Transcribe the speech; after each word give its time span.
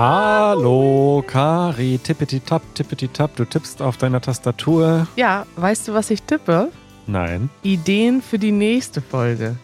Hallo. 0.00 1.22
Kari, 1.26 2.00
tippity 2.02 2.40
tap, 2.40 2.62
tippity 2.74 3.06
tap. 3.08 3.36
Du 3.36 3.44
tippst 3.44 3.82
auf 3.82 3.98
deiner 3.98 4.22
Tastatur. 4.22 5.06
Ja, 5.14 5.44
weißt 5.56 5.88
du, 5.88 5.92
was 5.92 6.08
ich 6.08 6.22
tippe? 6.22 6.72
Nein. 7.06 7.50
Ideen 7.62 8.22
für 8.22 8.38
die 8.38 8.50
nächste 8.50 9.02
Folge. 9.02 9.56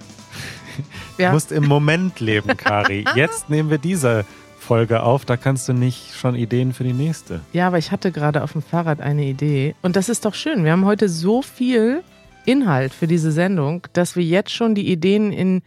Du 1.17 1.27
musst 1.31 1.53
im 1.53 1.65
Moment 1.65 2.21
leben, 2.21 2.55
Kari. 2.55 3.07
Jetzt 3.15 3.49
nehmen 3.49 3.71
wir 3.71 3.79
diese 3.79 4.27
Folge 4.59 5.03
auf. 5.05 5.25
Da 5.25 5.39
kannst 5.39 5.71
du 5.71 5.73
nicht 5.73 6.15
schon 6.15 6.35
Ideen 6.35 6.75
für 6.75 6.85
die 6.85 6.93
nächste. 6.93 7.41
Ja, 7.55 7.69
aber 7.69 7.79
ich 7.79 7.91
hatte 7.91 8.13
gerade 8.13 8.43
auf 8.43 8.53
dem 8.53 8.61
Fahrrad 8.61 9.01
eine 9.01 9.25
Idee. 9.25 9.75
Und 9.81 9.97
das 9.97 10.11
ist 10.11 10.27
doch 10.27 10.35
schön. 10.35 10.65
Wir 10.65 10.73
haben 10.73 10.85
heute 10.85 11.09
so 11.09 11.41
viel 11.41 12.03
Inhalt 12.45 12.93
für 12.93 13.07
diese 13.07 13.33
Sendung, 13.33 13.87
dass 13.95 14.17
wir 14.17 14.23
jetzt 14.23 14.53
schon 14.53 14.75
die 14.75 14.93
Ideen 14.93 15.33
in, 15.33 15.63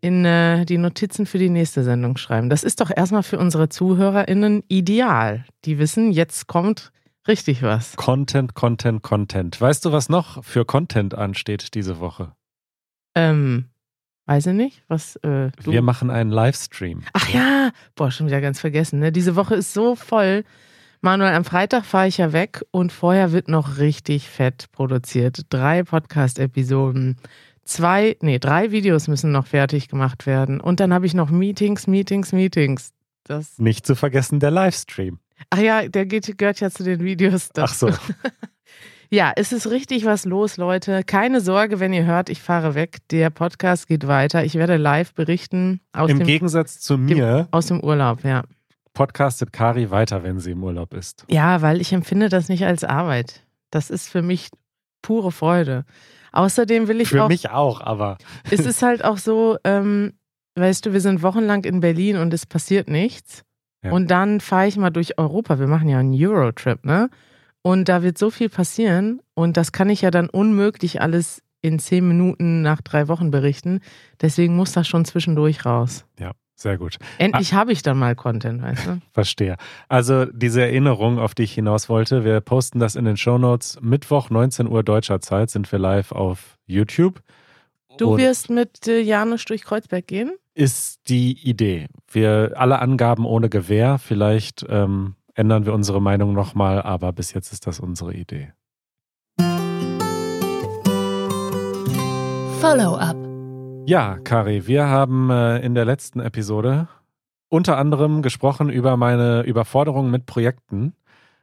in 0.00 0.24
äh, 0.24 0.64
die 0.64 0.78
Notizen 0.78 1.26
für 1.26 1.38
die 1.38 1.48
nächste 1.48 1.82
Sendung 1.82 2.16
schreiben. 2.16 2.50
Das 2.50 2.62
ist 2.62 2.80
doch 2.80 2.90
erstmal 2.94 3.22
für 3.22 3.38
unsere 3.38 3.68
ZuhörerInnen 3.68 4.62
ideal. 4.68 5.44
Die 5.64 5.78
wissen, 5.78 6.12
jetzt 6.12 6.46
kommt 6.46 6.92
richtig 7.26 7.62
was. 7.62 7.96
Content, 7.96 8.54
Content, 8.54 9.02
Content. 9.02 9.60
Weißt 9.60 9.84
du, 9.84 9.92
was 9.92 10.08
noch 10.08 10.44
für 10.44 10.64
Content 10.64 11.14
ansteht 11.14 11.74
diese 11.74 11.98
Woche? 12.00 12.32
Ähm, 13.14 13.66
weiß 14.26 14.46
ich 14.46 14.54
nicht. 14.54 14.82
Was, 14.88 15.16
äh, 15.16 15.50
du? 15.64 15.72
Wir 15.72 15.82
machen 15.82 16.10
einen 16.10 16.30
Livestream. 16.30 17.02
Ach 17.12 17.28
ja, 17.30 17.70
boah, 17.94 18.10
schon 18.10 18.26
wieder 18.26 18.40
ganz 18.40 18.60
vergessen. 18.60 19.00
Ne? 19.00 19.12
Diese 19.12 19.36
Woche 19.36 19.54
ist 19.56 19.72
so 19.72 19.96
voll. 19.96 20.44
Manuel, 21.00 21.34
am 21.34 21.44
Freitag 21.44 21.84
fahre 21.84 22.08
ich 22.08 22.18
ja 22.18 22.32
weg 22.32 22.64
und 22.70 22.90
vorher 22.90 23.32
wird 23.32 23.48
noch 23.48 23.78
richtig 23.78 24.28
fett 24.28 24.66
produziert. 24.72 25.42
Drei 25.50 25.82
Podcast-Episoden, 25.82 27.16
zwei, 27.66 28.16
nee, 28.22 28.38
drei 28.38 28.70
Videos 28.70 29.08
müssen 29.08 29.32
noch 29.32 29.46
fertig 29.46 29.88
gemacht 29.88 30.26
werden. 30.26 30.60
Und 30.60 30.80
dann 30.80 30.94
habe 30.94 31.06
ich 31.06 31.14
noch 31.14 31.30
Meetings, 31.30 31.86
Meetings, 31.86 32.32
Meetings. 32.32 32.92
Das 33.24 33.58
Nicht 33.58 33.86
zu 33.86 33.94
vergessen 33.94 34.40
der 34.40 34.50
Livestream. 34.50 35.18
Ach 35.50 35.58
ja, 35.58 35.88
der 35.88 36.06
geht, 36.06 36.38
gehört 36.38 36.60
ja 36.60 36.70
zu 36.70 36.84
den 36.84 37.00
Videos. 37.00 37.50
Ach 37.56 37.74
so. 37.74 37.90
ja, 39.10 39.32
es 39.36 39.52
ist 39.52 39.68
richtig 39.68 40.04
was 40.04 40.24
los, 40.24 40.56
Leute. 40.56 41.02
Keine 41.04 41.40
Sorge, 41.40 41.80
wenn 41.80 41.92
ihr 41.92 42.06
hört, 42.06 42.30
ich 42.30 42.40
fahre 42.40 42.74
weg. 42.74 42.98
Der 43.10 43.30
Podcast 43.30 43.88
geht 43.88 44.06
weiter. 44.06 44.44
Ich 44.44 44.54
werde 44.54 44.76
live 44.76 45.12
berichten 45.12 45.80
aus, 45.92 46.10
Im 46.10 46.20
dem, 46.20 46.26
Gegensatz 46.26 46.80
zu 46.80 46.96
mir 46.96 47.48
aus 47.50 47.66
dem 47.66 47.80
Urlaub, 47.80 48.24
ja. 48.24 48.44
podcastet 48.94 49.52
Kari 49.52 49.90
weiter, 49.90 50.22
wenn 50.22 50.38
sie 50.38 50.52
im 50.52 50.62
Urlaub 50.62 50.94
ist. 50.94 51.24
Ja, 51.28 51.60
weil 51.62 51.80
ich 51.80 51.92
empfinde 51.92 52.28
das 52.28 52.48
nicht 52.48 52.64
als 52.64 52.84
Arbeit. 52.84 53.42
Das 53.70 53.90
ist 53.90 54.08
für 54.08 54.22
mich 54.22 54.48
pure 55.02 55.32
Freude. 55.32 55.84
Außerdem 56.36 56.86
will 56.86 57.00
ich 57.00 57.08
Für 57.08 57.24
auch. 57.24 57.28
mich 57.28 57.48
auch, 57.48 57.80
aber 57.80 58.18
Es 58.50 58.60
ist 58.60 58.82
halt 58.82 59.02
auch 59.02 59.16
so, 59.16 59.56
ähm, 59.64 60.12
weißt 60.54 60.84
du, 60.84 60.92
wir 60.92 61.00
sind 61.00 61.22
wochenlang 61.22 61.64
in 61.64 61.80
Berlin 61.80 62.18
und 62.18 62.34
es 62.34 62.44
passiert 62.44 62.88
nichts. 62.88 63.42
Ja. 63.82 63.92
Und 63.92 64.10
dann 64.10 64.40
fahre 64.40 64.66
ich 64.66 64.76
mal 64.76 64.90
durch 64.90 65.18
Europa. 65.18 65.58
Wir 65.58 65.66
machen 65.66 65.88
ja 65.88 65.98
einen 65.98 66.12
Eurotrip, 66.14 66.84
ne? 66.84 67.08
Und 67.62 67.88
da 67.88 68.02
wird 68.02 68.18
so 68.18 68.30
viel 68.30 68.50
passieren 68.50 69.20
und 69.34 69.56
das 69.56 69.72
kann 69.72 69.88
ich 69.88 70.02
ja 70.02 70.10
dann 70.10 70.28
unmöglich 70.28 71.00
alles 71.00 71.42
in 71.62 71.78
zehn 71.78 72.06
Minuten 72.06 72.60
nach 72.60 72.82
drei 72.82 73.08
Wochen 73.08 73.30
berichten. 73.30 73.80
Deswegen 74.20 74.56
muss 74.56 74.72
das 74.72 74.86
schon 74.86 75.04
zwischendurch 75.06 75.64
raus. 75.64 76.04
Sehr 76.56 76.78
gut. 76.78 76.96
Endlich 77.18 77.54
habe 77.54 77.70
ich 77.70 77.82
dann 77.82 77.98
mal 77.98 78.14
Content, 78.16 78.62
weißt 78.62 78.86
du? 78.86 79.00
Verstehe. 79.12 79.56
Also 79.88 80.24
diese 80.24 80.62
Erinnerung, 80.62 81.18
auf 81.18 81.34
die 81.34 81.44
ich 81.44 81.52
hinaus 81.52 81.88
wollte, 81.88 82.24
wir 82.24 82.40
posten 82.40 82.80
das 82.80 82.96
in 82.96 83.04
den 83.04 83.16
Shownotes. 83.16 83.78
Mittwoch, 83.80 84.30
19 84.30 84.66
Uhr 84.66 84.82
deutscher 84.82 85.20
Zeit, 85.20 85.50
sind 85.50 85.70
wir 85.70 85.78
live 85.78 86.12
auf 86.12 86.58
YouTube. 86.66 87.22
Du 87.98 88.12
Und 88.12 88.18
wirst 88.18 88.50
mit 88.50 88.88
äh, 88.88 89.00
Janusz 89.00 89.44
durch 89.44 89.64
Kreuzberg 89.64 90.06
gehen? 90.06 90.32
ist 90.56 91.08
die 91.08 91.38
Idee. 91.48 91.86
Wir 92.10 92.54
alle 92.56 92.80
Angaben 92.80 93.26
ohne 93.26 93.48
Gewähr. 93.48 93.98
Vielleicht 93.98 94.64
ähm, 94.68 95.14
ändern 95.34 95.66
wir 95.66 95.74
unsere 95.74 96.00
Meinung 96.00 96.32
nochmal, 96.32 96.82
aber 96.82 97.12
bis 97.12 97.32
jetzt 97.34 97.52
ist 97.52 97.66
das 97.66 97.78
unsere 97.78 98.14
Idee. 98.14 98.52
Follow-up. 102.60 103.25
Ja, 103.86 104.18
Kari, 104.24 104.66
wir 104.66 104.86
haben 104.88 105.30
äh, 105.30 105.58
in 105.58 105.74
der 105.76 105.84
letzten 105.84 106.18
Episode 106.18 106.88
unter 107.48 107.78
anderem 107.78 108.20
gesprochen 108.20 108.68
über 108.68 108.96
meine 108.96 109.42
Überforderung 109.42 110.10
mit 110.10 110.26
Projekten. 110.26 110.94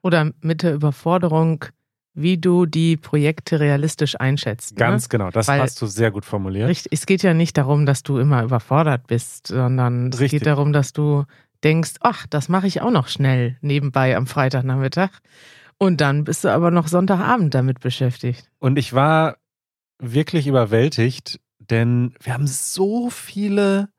Oder 0.02 0.32
mit 0.42 0.62
der 0.62 0.74
Überforderung, 0.74 1.64
wie 2.14 2.38
du 2.38 2.66
die 2.66 2.98
Projekte 2.98 3.62
realistisch 3.62 4.20
einschätzt. 4.20 4.76
Ganz 4.76 5.08
genau, 5.08 5.30
das 5.30 5.48
Weil- 5.48 5.62
hast 5.62 5.82
du 5.82 5.86
sehr 5.86 6.12
gut 6.12 6.26
formuliert. 6.26 6.68
Richtig, 6.68 6.92
es 6.92 7.06
geht 7.06 7.24
ja 7.24 7.34
nicht 7.34 7.58
darum, 7.58 7.86
dass 7.86 8.04
du 8.04 8.18
immer 8.18 8.44
überfordert 8.44 9.08
bist, 9.08 9.48
sondern 9.48 10.10
es 10.10 10.20
Richtig. 10.20 10.42
geht 10.42 10.48
darum, 10.48 10.74
dass 10.74 10.92
du 10.92 11.24
denkst, 11.64 11.94
ach, 12.02 12.28
das 12.30 12.50
mache 12.50 12.68
ich 12.68 12.82
auch 12.82 12.92
noch 12.92 13.08
schnell 13.08 13.56
nebenbei 13.62 14.18
am 14.18 14.28
Freitagnachmittag. 14.28 15.12
Und 15.78 16.02
dann 16.02 16.26
bist 16.26 16.44
du 16.44 16.50
aber 16.50 16.72
noch 16.72 16.90
Sonntagabend 16.90 17.54
damit 17.54 17.80
beschäftigt. 17.80 18.52
Und 18.60 18.78
ich 18.78 18.92
war 18.92 19.38
wirklich 20.00 20.48
überwältigt, 20.48 21.40
denn 21.70 22.14
wir 22.22 22.34
haben 22.34 22.48
so 22.48 23.10
viele 23.10 23.90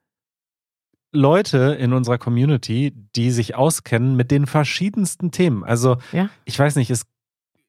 Leute 1.12 1.76
in 1.78 1.92
unserer 1.92 2.18
Community, 2.18 2.92
die 3.14 3.30
sich 3.30 3.54
auskennen 3.54 4.16
mit 4.16 4.30
den 4.30 4.46
verschiedensten 4.46 5.30
Themen. 5.30 5.62
Also 5.62 5.96
Ja. 6.12 6.28
ich 6.44 6.58
weiß 6.58 6.76
nicht, 6.76 6.90
es 6.90 7.06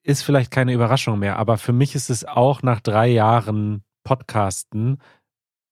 ist 0.03 0.23
vielleicht 0.23 0.51
keine 0.51 0.73
Überraschung 0.73 1.19
mehr, 1.19 1.38
aber 1.38 1.57
für 1.57 1.73
mich 1.73 1.95
ist 1.95 2.09
es 2.09 2.25
auch 2.25 2.63
nach 2.63 2.79
drei 2.81 3.07
Jahren 3.07 3.83
Podcasten 4.03 5.00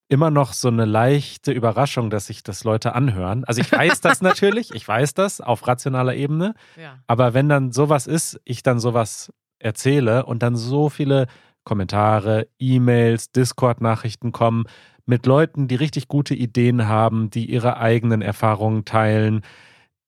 immer 0.10 0.30
noch 0.30 0.54
so 0.54 0.68
eine 0.68 0.86
leichte 0.86 1.52
Überraschung, 1.52 2.12
dass 2.12 2.28
sich 2.28 2.44
das 2.44 2.64
Leute 2.64 2.94
anhören. 2.94 3.44
Also 3.46 3.62
ich 3.62 3.72
weiß 3.72 4.02
das 4.02 4.22
natürlich, 4.22 4.72
ich 4.76 4.88
weiß 4.88 5.16
das 5.16 5.42
auf 5.42 5.66
rationaler 5.68 6.14
Ebene, 6.16 6.54
Ja. 6.80 7.00
aber 7.08 7.34
wenn 7.34 7.50
dann 7.50 7.72
sowas 7.72 8.06
ist, 8.06 8.40
ich 8.44 8.62
dann 8.62 8.80
sowas 8.80 9.32
erzähle 9.60 10.26
und 10.28 10.44
dann 10.44 10.56
so 10.56 10.90
viele 10.90 11.26
Kommentare, 11.64 12.48
E-Mails, 12.60 13.32
Discord-Nachrichten 13.32 14.32
kommen 14.32 14.66
mit 15.06 15.26
Leuten, 15.26 15.68
die 15.68 15.76
richtig 15.76 16.08
gute 16.08 16.34
Ideen 16.34 16.88
haben, 16.88 17.30
die 17.30 17.50
ihre 17.50 17.78
eigenen 17.78 18.22
Erfahrungen 18.22 18.86
teilen. 18.86 19.42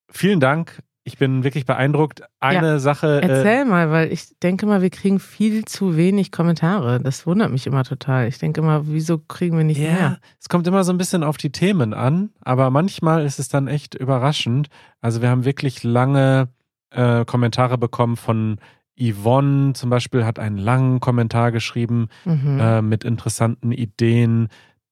Vielen 0.09 0.39
Dank. 0.39 0.81
Ich 1.07 1.19
bin 1.19 1.43
wirklich 1.43 1.67
beeindruckt. 1.67 2.23
Eine 2.39 2.79
Sache. 2.79 3.21
Äh, 3.21 3.27
Erzähl 3.27 3.65
mal, 3.65 3.91
weil 3.91 4.11
ich 4.11 4.39
denke 4.39 4.65
mal, 4.65 4.81
wir 4.81 4.89
kriegen 4.89 5.19
viel 5.19 5.63
zu 5.63 5.95
wenig 5.97 6.31
Kommentare. 6.31 6.99
Das 6.99 7.27
wundert 7.27 7.51
mich 7.51 7.67
immer 7.67 7.83
total. 7.83 8.27
Ich 8.27 8.39
denke 8.39 8.61
immer, 8.61 8.87
wieso 8.87 9.19
kriegen 9.19 9.55
wir 9.55 9.63
nicht 9.63 9.77
ja, 9.77 9.91
mehr? 9.91 10.19
es 10.39 10.49
kommt 10.49 10.65
immer 10.65 10.83
so 10.83 10.91
ein 10.91 10.97
bisschen 10.97 11.23
auf 11.23 11.37
die 11.37 11.51
Themen 11.51 11.93
an, 11.93 12.31
aber 12.41 12.71
manchmal 12.71 13.23
ist 13.23 13.37
es 13.37 13.49
dann 13.49 13.67
echt 13.67 13.93
überraschend. 13.93 14.69
Also 14.99 15.21
wir 15.21 15.29
haben 15.29 15.45
wirklich 15.45 15.83
lange 15.83 16.49
äh, 16.89 17.23
Kommentare 17.23 17.77
bekommen 17.77 18.15
von 18.15 18.57
Yvonne 18.99 19.73
zum 19.73 19.89
Beispiel 19.89 20.25
hat 20.25 20.39
einen 20.39 20.57
langen 20.57 20.99
Kommentar 20.99 21.51
geschrieben 21.51 22.07
Mhm. 22.25 22.59
äh, 22.59 22.81
mit 22.81 23.03
interessanten 23.03 23.71
Ideen. 23.71 24.47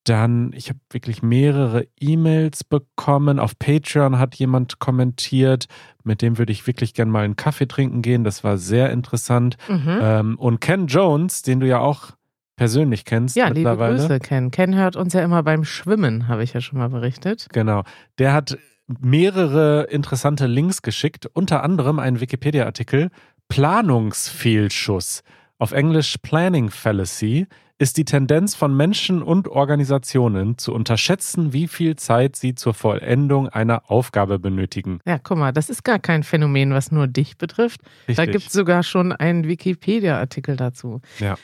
Dann, 0.06 0.52
ich 0.54 0.68
habe 0.68 0.80
wirklich 0.92 1.24
mehrere 1.24 1.88
E-Mails 1.98 2.66
bekommen. 2.66 3.40
Auf 3.40 3.58
Patreon 3.58 4.20
hat 4.20 4.36
jemand 4.36 4.80
kommentiert, 4.80 5.68
mit 6.04 6.22
dem 6.22 6.38
würde 6.38 6.52
ich 6.52 6.68
wirklich 6.68 6.94
gern 6.94 7.10
mal 7.10 7.24
einen 7.24 7.38
Kaffee 7.38 7.68
trinken 7.70 8.02
gehen. 8.02 8.26
Das 8.26 8.44
war 8.44 8.58
sehr 8.58 8.92
interessant. 8.92 9.56
Mhm. 9.70 10.00
Ähm, 10.02 10.36
und 10.40 10.60
Ken 10.60 10.88
Jones, 10.88 11.42
den 11.42 11.62
du 11.62 11.68
ja 11.68 11.80
auch 11.80 12.12
persönlich 12.58 13.06
kennst 13.06 13.38
ja, 13.38 13.46
liebe 13.48 13.60
mittlerweile. 13.60 13.96
Grüße, 13.96 14.20
Ken. 14.20 14.52
Ken 14.52 14.76
hört 14.76 14.98
uns 14.98 15.14
ja 15.14 15.22
immer 15.24 15.42
beim 15.42 15.64
Schwimmen, 15.64 16.28
habe 16.28 16.44
ich 16.44 16.52
ja 16.54 16.60
schon 16.60 16.80
mal 16.80 16.90
berichtet. 16.90 17.48
Genau. 17.54 17.84
Der 18.20 18.34
hat 18.34 18.58
mehrere 19.00 19.84
interessante 19.90 20.48
Links 20.48 20.82
geschickt, 20.82 21.28
unter 21.34 21.64
anderem 21.64 22.00
einen 22.00 22.20
Wikipedia-Artikel 22.20 23.10
Planungsfehlschuss. 23.54 25.22
Auf 25.60 25.74
Englisch 25.74 26.16
Planning 26.24 26.72
Fallacy 26.72 27.46
ist 27.78 27.98
die 27.98 28.04
Tendenz 28.04 28.56
von 28.56 28.76
Menschen 28.76 29.22
und 29.22 29.48
Organisationen 29.48 30.58
zu 30.58 30.74
unterschätzen, 30.74 31.54
wie 31.54 31.68
viel 31.68 31.96
Zeit 31.96 32.36
sie 32.36 32.56
zur 32.56 32.74
Vollendung 32.74 33.48
einer 33.50 33.92
Aufgabe 33.92 34.40
benötigen. 34.40 35.02
Ja, 35.06 35.20
guck 35.20 35.38
mal, 35.38 35.52
das 35.52 35.70
ist 35.70 35.84
gar 35.84 36.00
kein 36.00 36.24
Phänomen, 36.24 36.74
was 36.74 36.92
nur 36.92 37.06
dich 37.06 37.38
betrifft. 37.38 37.82
Da 38.08 38.14
Richtig. 38.24 38.32
gibt 38.32 38.48
es 38.48 38.54
sogar 38.54 38.82
schon 38.82 39.12
einen 39.12 39.48
Wikipedia-Artikel 39.48 40.56
dazu. 40.56 41.02
Ja. 41.20 41.36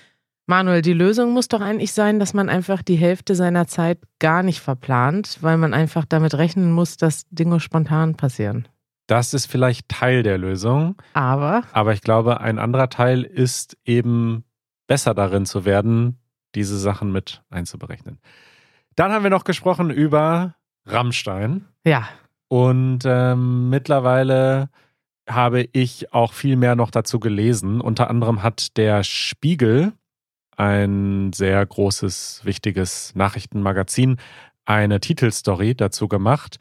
Manuel, 0.47 0.81
die 0.81 0.94
Lösung 0.94 1.33
muss 1.33 1.47
doch 1.47 1.61
eigentlich 1.61 1.94
sein, 1.94 2.17
dass 2.17 2.33
man 2.33 2.50
einfach 2.50 2.81
die 2.81 2.95
Hälfte 2.95 3.35
seiner 3.35 3.67
Zeit 3.67 4.00
gar 4.17 4.41
nicht 4.41 4.61
verplant, 4.61 5.38
weil 5.41 5.57
man 5.57 5.75
einfach 5.75 6.06
damit 6.06 6.33
rechnen 6.33 6.71
muss, 6.71 6.97
dass 6.97 7.27
Dinge 7.29 7.59
spontan 7.59 8.15
passieren. 8.15 8.67
Das 9.09 9.33
ist 9.33 9.47
vielleicht 9.47 9.89
Teil 9.89 10.21
der 10.21 10.38
Lösung, 10.38 10.95
Aber, 11.13 11.63
aber 11.71 11.94
ich 11.94 12.01
glaube, 12.01 12.41
ein 12.41 12.59
anderer 12.59 12.89
Teil 12.89 13.23
ist 13.23 13.75
eben 13.83 14.44
besser 14.85 15.15
darin 15.15 15.47
zu 15.47 15.65
werden, 15.65 16.19
diese 16.53 16.77
Sachen 16.77 17.11
mit 17.11 17.41
einzuberechnen. 17.50 18.19
Dann 18.95 19.11
haben 19.11 19.23
wir 19.23 19.31
noch 19.31 19.45
gesprochen 19.45 19.89
über 19.89 20.53
Rammstein. 20.85 21.65
ja, 21.83 22.07
Und 22.50 23.00
ähm, 23.06 23.71
mittlerweile 23.71 24.69
habe 25.27 25.67
ich 25.71 26.13
auch 26.13 26.33
viel 26.33 26.56
mehr 26.56 26.75
noch 26.75 26.91
dazu 26.91 27.19
gelesen. 27.19 27.81
Unter 27.81 28.11
anderem 28.11 28.44
hat 28.44 28.77
der 28.77 29.03
Spiegel, 29.03 29.91
ein 30.56 31.33
sehr 31.33 31.65
großes, 31.65 32.41
wichtiges 32.44 33.15
Nachrichtenmagazin, 33.15 34.17
eine 34.65 35.00
Titelstory 35.00 35.73
dazu 35.73 36.07
gemacht. 36.07 36.59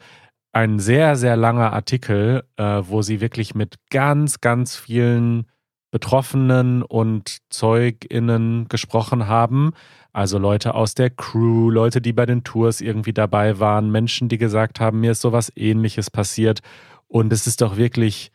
Ein 0.51 0.79
sehr, 0.79 1.15
sehr 1.15 1.37
langer 1.37 1.73
Artikel, 1.73 2.43
äh, 2.57 2.81
wo 2.83 3.01
sie 3.01 3.21
wirklich 3.21 3.55
mit 3.55 3.75
ganz, 3.89 4.41
ganz 4.41 4.75
vielen 4.75 5.45
Betroffenen 5.91 6.83
und 6.83 7.37
ZeugInnen 7.49 8.67
gesprochen 8.67 9.27
haben. 9.27 9.71
Also 10.13 10.37
Leute 10.37 10.75
aus 10.75 10.95
der 10.95 11.09
Crew, 11.09 11.69
Leute, 11.69 12.01
die 12.01 12.13
bei 12.13 12.25
den 12.25 12.43
Tours 12.43 12.81
irgendwie 12.81 13.13
dabei 13.13 13.59
waren, 13.59 13.91
Menschen, 13.91 14.29
die 14.29 14.37
gesagt 14.37 14.79
haben, 14.79 14.99
mir 14.99 15.11
ist 15.11 15.21
sowas 15.21 15.51
ähnliches 15.55 16.11
passiert. 16.11 16.59
Und 17.07 17.33
es 17.33 17.47
ist 17.47 17.61
doch 17.61 17.77
wirklich 17.77 18.31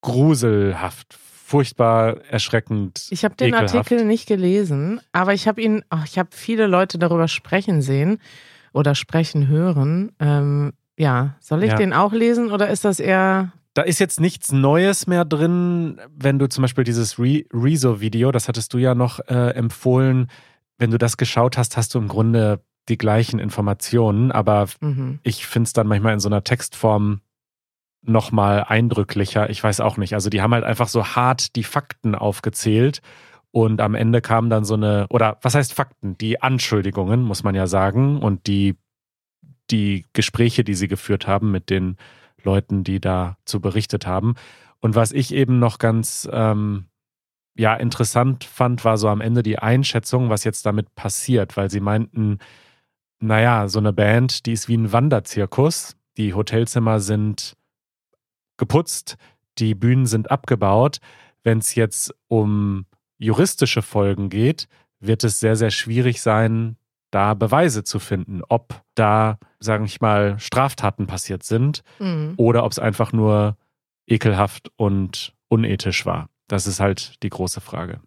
gruselhaft, 0.00 1.14
furchtbar 1.14 2.24
erschreckend. 2.28 3.06
Ich 3.10 3.24
habe 3.24 3.36
den 3.36 3.48
ekelhaft. 3.48 3.74
Artikel 3.74 4.04
nicht 4.04 4.26
gelesen, 4.26 5.00
aber 5.12 5.32
ich 5.32 5.46
habe 5.46 5.62
ihn, 5.62 5.84
ach, 5.90 6.04
ich 6.06 6.18
habe 6.18 6.30
viele 6.32 6.66
Leute 6.66 6.98
darüber 6.98 7.28
sprechen 7.28 7.82
sehen 7.82 8.18
oder 8.72 8.94
sprechen 8.94 9.46
hören. 9.46 10.12
Ähm, 10.18 10.72
ja, 10.96 11.36
soll 11.40 11.62
ich 11.64 11.70
Ja. 11.70 11.76
den 11.76 11.92
auch 11.92 12.12
lesen 12.12 12.50
oder 12.50 12.68
ist 12.68 12.84
das 12.84 13.00
eher 13.00 13.52
Da 13.74 13.82
ist 13.82 13.98
jetzt 13.98 14.20
nichts 14.20 14.52
Neues 14.52 15.06
mehr 15.06 15.24
drin, 15.26 16.00
wenn 16.14 16.38
du 16.38 16.48
zum 16.48 16.62
Beispiel 16.62 16.84
dieses 16.84 17.18
Re 17.18 17.44
Rezo-Video, 17.52 18.32
das 18.32 18.48
hattest 18.48 18.72
du 18.72 18.78
ja 18.78 18.94
noch 18.94 19.20
äh, 19.28 19.50
empfohlen, 19.50 20.28
wenn 20.78 20.90
du 20.90 20.98
das 20.98 21.16
geschaut 21.18 21.58
hast, 21.58 21.76
hast 21.76 21.94
du 21.94 21.98
im 21.98 22.08
Grunde 22.08 22.60
die 22.88 22.98
gleichen 22.98 23.38
Informationen, 23.38 24.32
aber 24.32 24.68
mhm. 24.80 25.18
ich 25.22 25.46
finde 25.46 25.66
es 25.66 25.72
dann 25.72 25.88
manchmal 25.88 26.14
in 26.14 26.20
so 26.20 26.28
einer 26.28 26.44
Textform 26.44 27.20
nochmal 28.02 28.64
eindrücklicher. 28.66 29.50
Ich 29.50 29.62
weiß 29.62 29.80
auch 29.80 29.96
nicht. 29.96 30.14
Also 30.14 30.30
die 30.30 30.40
haben 30.40 30.54
halt 30.54 30.64
einfach 30.64 30.88
so 30.88 31.04
hart 31.04 31.56
die 31.56 31.64
Fakten 31.64 32.14
aufgezählt 32.14 33.00
und 33.50 33.80
am 33.80 33.94
Ende 33.94 34.20
kam 34.20 34.48
dann 34.50 34.64
so 34.64 34.74
eine, 34.74 35.06
oder 35.10 35.38
was 35.42 35.54
heißt 35.54 35.72
Fakten? 35.72 36.16
Die 36.18 36.40
Anschuldigungen, 36.40 37.22
muss 37.22 37.42
man 37.42 37.54
ja 37.54 37.66
sagen, 37.66 38.18
und 38.22 38.46
die, 38.46 38.76
die 39.70 40.04
Gespräche, 40.12 40.64
die 40.64 40.74
sie 40.74 40.88
geführt 40.88 41.26
haben 41.26 41.50
mit 41.50 41.70
den 41.70 41.96
Leuten, 42.42 42.84
die 42.84 43.00
dazu 43.00 43.60
berichtet 43.60 44.06
haben. 44.06 44.34
Und 44.80 44.94
was 44.94 45.12
ich 45.12 45.34
eben 45.34 45.58
noch 45.58 45.78
ganz 45.78 46.28
ähm, 46.32 46.86
ja, 47.56 47.74
interessant 47.74 48.44
fand, 48.44 48.84
war 48.84 48.98
so 48.98 49.08
am 49.08 49.20
Ende 49.20 49.42
die 49.42 49.58
Einschätzung, 49.58 50.28
was 50.28 50.44
jetzt 50.44 50.66
damit 50.66 50.94
passiert, 50.94 51.56
weil 51.56 51.70
sie 51.70 51.80
meinten, 51.80 52.38
naja, 53.18 53.68
so 53.68 53.78
eine 53.78 53.92
Band, 53.92 54.46
die 54.46 54.52
ist 54.52 54.68
wie 54.68 54.76
ein 54.76 54.92
Wanderzirkus. 54.92 55.96
Die 56.16 56.34
Hotelzimmer 56.34 57.00
sind 57.00 57.56
geputzt, 58.56 59.16
die 59.58 59.74
Bühnen 59.74 60.06
sind 60.06 60.30
abgebaut. 60.30 60.98
Wenn 61.42 61.58
es 61.58 61.74
jetzt 61.74 62.14
um 62.28 62.86
juristische 63.18 63.82
Folgen 63.82 64.28
geht, 64.28 64.68
wird 65.00 65.24
es 65.24 65.40
sehr, 65.40 65.56
sehr 65.56 65.70
schwierig 65.70 66.20
sein, 66.20 66.76
da 67.10 67.34
Beweise 67.34 67.84
zu 67.84 67.98
finden, 67.98 68.42
ob 68.48 68.82
da, 68.94 69.38
sage 69.60 69.84
ich 69.84 70.00
mal, 70.00 70.38
Straftaten 70.38 71.06
passiert 71.06 71.42
sind 71.42 71.82
Mhm. 71.98 72.34
oder 72.36 72.64
ob 72.64 72.72
es 72.72 72.78
einfach 72.78 73.12
nur 73.12 73.56
ekelhaft 74.06 74.70
und 74.76 75.32
unethisch 75.48 76.04
war. 76.06 76.28
Das 76.48 76.66
ist 76.66 76.80
halt 76.80 77.22
die 77.22 77.30
große 77.30 77.60
Frage. 77.60 78.00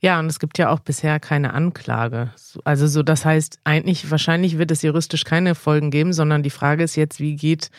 Ja, 0.00 0.20
und 0.20 0.26
es 0.26 0.38
gibt 0.38 0.56
ja 0.58 0.70
auch 0.70 0.78
bisher 0.78 1.18
keine 1.18 1.52
Anklage. 1.52 2.30
So- 2.36 2.60
Also 2.64 2.86
so, 2.86 3.02
das 3.02 3.24
heißt, 3.24 3.58
eigentlich, 3.64 4.10
wahrscheinlich 4.10 4.56
wird 4.56 4.70
es 4.70 4.82
juristisch 4.82 5.24
keine 5.24 5.54
Folgen 5.56 5.90
geben, 5.90 6.12
sondern 6.12 6.42
die 6.44 6.50
Frage 6.50 6.84
ist 6.84 6.94
jetzt, 6.96 7.18
wie 7.20 7.34
geht 7.36 7.70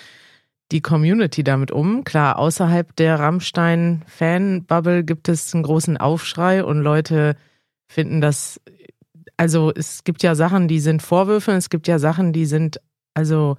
die 0.71 0.81
Community 0.81 1.43
damit 1.43 1.71
um? 1.71 2.03
Klar, 2.03 2.37
außerhalb 2.37 2.95
der 2.97 3.19
Rammstein-Fan-Bubble 3.19 5.03
gibt 5.03 5.29
es 5.29 5.53
einen 5.53 5.63
großen 5.63 5.97
Aufschrei 5.97 6.63
und 6.63 6.81
Leute 6.81 7.35
finden 7.87 8.19
das, 8.21 8.59
also 9.37 9.71
es 9.75 10.03
gibt 10.03 10.23
ja 10.23 10.35
Sachen, 10.35 10.67
die 10.67 10.79
sind 10.79 11.01
Vorwürfe, 11.01 11.51
es 11.51 11.69
gibt 11.69 11.87
ja 11.87 11.99
Sachen, 11.99 12.33
die 12.33 12.45
sind, 12.45 12.79
also 13.13 13.57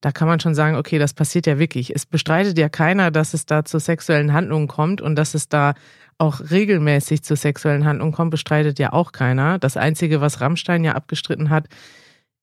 da 0.00 0.12
kann 0.12 0.28
man 0.28 0.40
schon 0.40 0.54
sagen, 0.54 0.76
okay, 0.76 0.98
das 0.98 1.14
passiert 1.14 1.46
ja 1.46 1.58
wirklich. 1.58 1.94
Es 1.94 2.06
bestreitet 2.06 2.58
ja 2.58 2.68
keiner, 2.68 3.10
dass 3.10 3.34
es 3.34 3.46
da 3.46 3.64
zu 3.64 3.78
sexuellen 3.78 4.32
Handlungen 4.32 4.68
kommt 4.68 5.00
und 5.00 5.16
dass 5.16 5.34
es 5.34 5.48
da 5.48 5.74
auch 6.18 6.40
regelmäßig 6.50 7.22
zu 7.22 7.34
sexuellen 7.36 7.84
Handlungen 7.84 8.12
kommt, 8.12 8.30
bestreitet 8.30 8.78
ja 8.78 8.92
auch 8.92 9.12
keiner. 9.12 9.58
Das 9.58 9.76
Einzige, 9.76 10.20
was 10.20 10.40
Rammstein 10.40 10.84
ja 10.84 10.92
abgestritten 10.92 11.50
hat, 11.50 11.66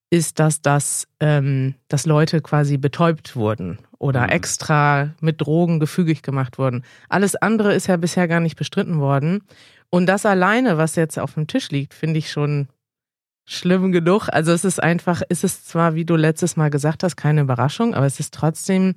ist, 0.10 0.40
dass 0.40 0.62
das, 0.62 1.08
ähm, 1.20 1.74
dass 1.88 2.06
Leute 2.06 2.42
quasi 2.42 2.78
betäubt 2.78 3.36
wurden 3.36 3.80
oder 3.98 4.24
Mhm. 4.24 4.30
extra 4.30 5.10
mit 5.22 5.42
Drogen 5.42 5.80
gefügig 5.80 6.22
gemacht 6.22 6.60
wurden. 6.60 6.84
Alles 7.10 7.36
andere 7.36 7.74
ist 7.74 7.88
ja 7.88 7.98
bisher 7.98 8.28
gar 8.28 8.40
nicht 8.40 8.56
bestritten 8.56 9.00
worden. 9.00 9.42
Und 9.94 10.08
das 10.08 10.26
alleine, 10.26 10.80
was 10.80 10.96
jetzt 10.96 11.20
auf 11.20 11.36
dem 11.36 11.46
Tisch 11.46 11.70
liegt, 11.70 11.94
finde 11.94 12.18
ich 12.18 12.32
schon 12.32 12.68
schlimm 13.46 13.92
genug. 13.92 14.28
Also 14.28 14.52
es 14.52 14.66
ist 14.66 14.82
einfach, 14.82 15.22
es 15.30 15.44
ist 15.44 15.68
zwar, 15.68 15.94
wie 15.94 16.04
du 16.04 16.16
letztes 16.16 16.56
Mal 16.56 16.72
gesagt 16.72 17.04
hast, 17.04 17.16
keine 17.16 17.42
Überraschung, 17.42 17.94
aber 17.94 18.08
es 18.08 18.20
ist 18.20 18.34
trotzdem 18.34 18.96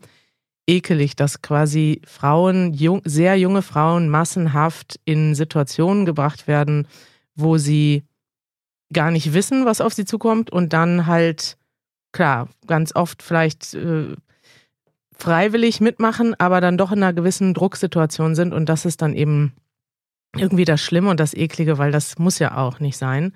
ekelig, 0.66 1.14
dass 1.14 1.42
quasi 1.42 2.00
Frauen, 2.06 2.72
jung, 2.72 3.02
sehr 3.04 3.36
junge 3.36 3.60
Frauen 3.60 4.08
massenhaft 4.08 4.98
in 5.04 5.34
Situationen 5.34 6.06
gebracht 6.06 6.48
werden, 6.48 6.88
wo 7.34 7.58
sie 7.58 8.04
gar 8.90 9.10
nicht 9.10 9.34
wissen, 9.34 9.66
was 9.66 9.82
auf 9.82 9.92
sie 9.92 10.06
zukommt 10.06 10.48
und 10.48 10.72
dann 10.72 11.04
halt, 11.04 11.58
klar, 12.12 12.48
ganz 12.66 12.96
oft 12.96 13.22
vielleicht 13.22 13.74
äh, 13.74 14.16
freiwillig 15.14 15.82
mitmachen, 15.82 16.34
aber 16.38 16.62
dann 16.62 16.78
doch 16.78 16.90
in 16.90 17.02
einer 17.02 17.12
gewissen 17.12 17.52
Drucksituation 17.52 18.34
sind 18.34 18.54
und 18.54 18.70
das 18.70 18.86
ist 18.86 19.02
dann 19.02 19.12
eben 19.12 19.52
irgendwie 20.38 20.64
das 20.64 20.80
Schlimme 20.82 21.10
und 21.10 21.20
das 21.20 21.34
Eklige, 21.34 21.78
weil 21.78 21.92
das 21.92 22.18
muss 22.18 22.38
ja 22.38 22.56
auch 22.56 22.80
nicht 22.80 22.96
sein. 22.96 23.32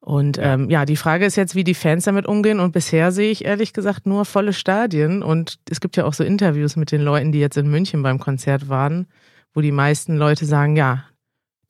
Und 0.00 0.38
Ja. 0.38 0.54
ähm, 0.54 0.70
ja, 0.70 0.86
die 0.86 0.96
Frage 0.96 1.26
ist 1.26 1.36
jetzt, 1.36 1.54
wie 1.54 1.64
die 1.64 1.74
Fans 1.74 2.04
damit 2.04 2.26
umgehen. 2.26 2.58
Und 2.60 2.72
bisher 2.72 3.12
sehe 3.12 3.30
ich 3.30 3.44
ehrlich 3.44 3.72
gesagt 3.72 4.06
nur 4.06 4.24
volle 4.24 4.52
Stadien. 4.52 5.22
Und 5.22 5.58
es 5.70 5.80
gibt 5.80 5.96
ja 5.96 6.04
auch 6.06 6.14
so 6.14 6.24
Interviews 6.24 6.76
mit 6.76 6.90
den 6.90 7.02
Leuten, 7.02 7.32
die 7.32 7.38
jetzt 7.40 7.56
in 7.58 7.70
München 7.70 8.02
beim 8.02 8.18
Konzert 8.18 8.68
waren, 8.68 9.06
wo 9.52 9.60
die 9.60 9.72
meisten 9.72 10.16
Leute 10.16 10.46
sagen, 10.46 10.76
ja, 10.76 11.04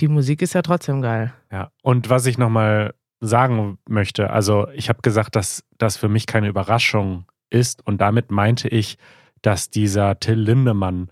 die 0.00 0.08
Musik 0.08 0.42
ist 0.42 0.54
ja 0.54 0.62
trotzdem 0.62 1.02
geil. 1.02 1.32
Ja, 1.50 1.70
und 1.82 2.08
was 2.08 2.24
ich 2.26 2.38
nochmal 2.38 2.94
sagen 3.20 3.78
möchte, 3.88 4.30
also 4.30 4.68
ich 4.74 4.88
habe 4.88 5.02
gesagt, 5.02 5.34
dass 5.36 5.62
das 5.76 5.96
für 5.96 6.08
mich 6.08 6.26
keine 6.26 6.48
Überraschung 6.48 7.26
ist 7.50 7.84
und 7.86 8.00
damit 8.00 8.30
meinte 8.30 8.68
ich, 8.68 8.96
dass 9.42 9.70
dieser 9.70 10.18
Till 10.20 10.38
Lindemann 10.38 11.10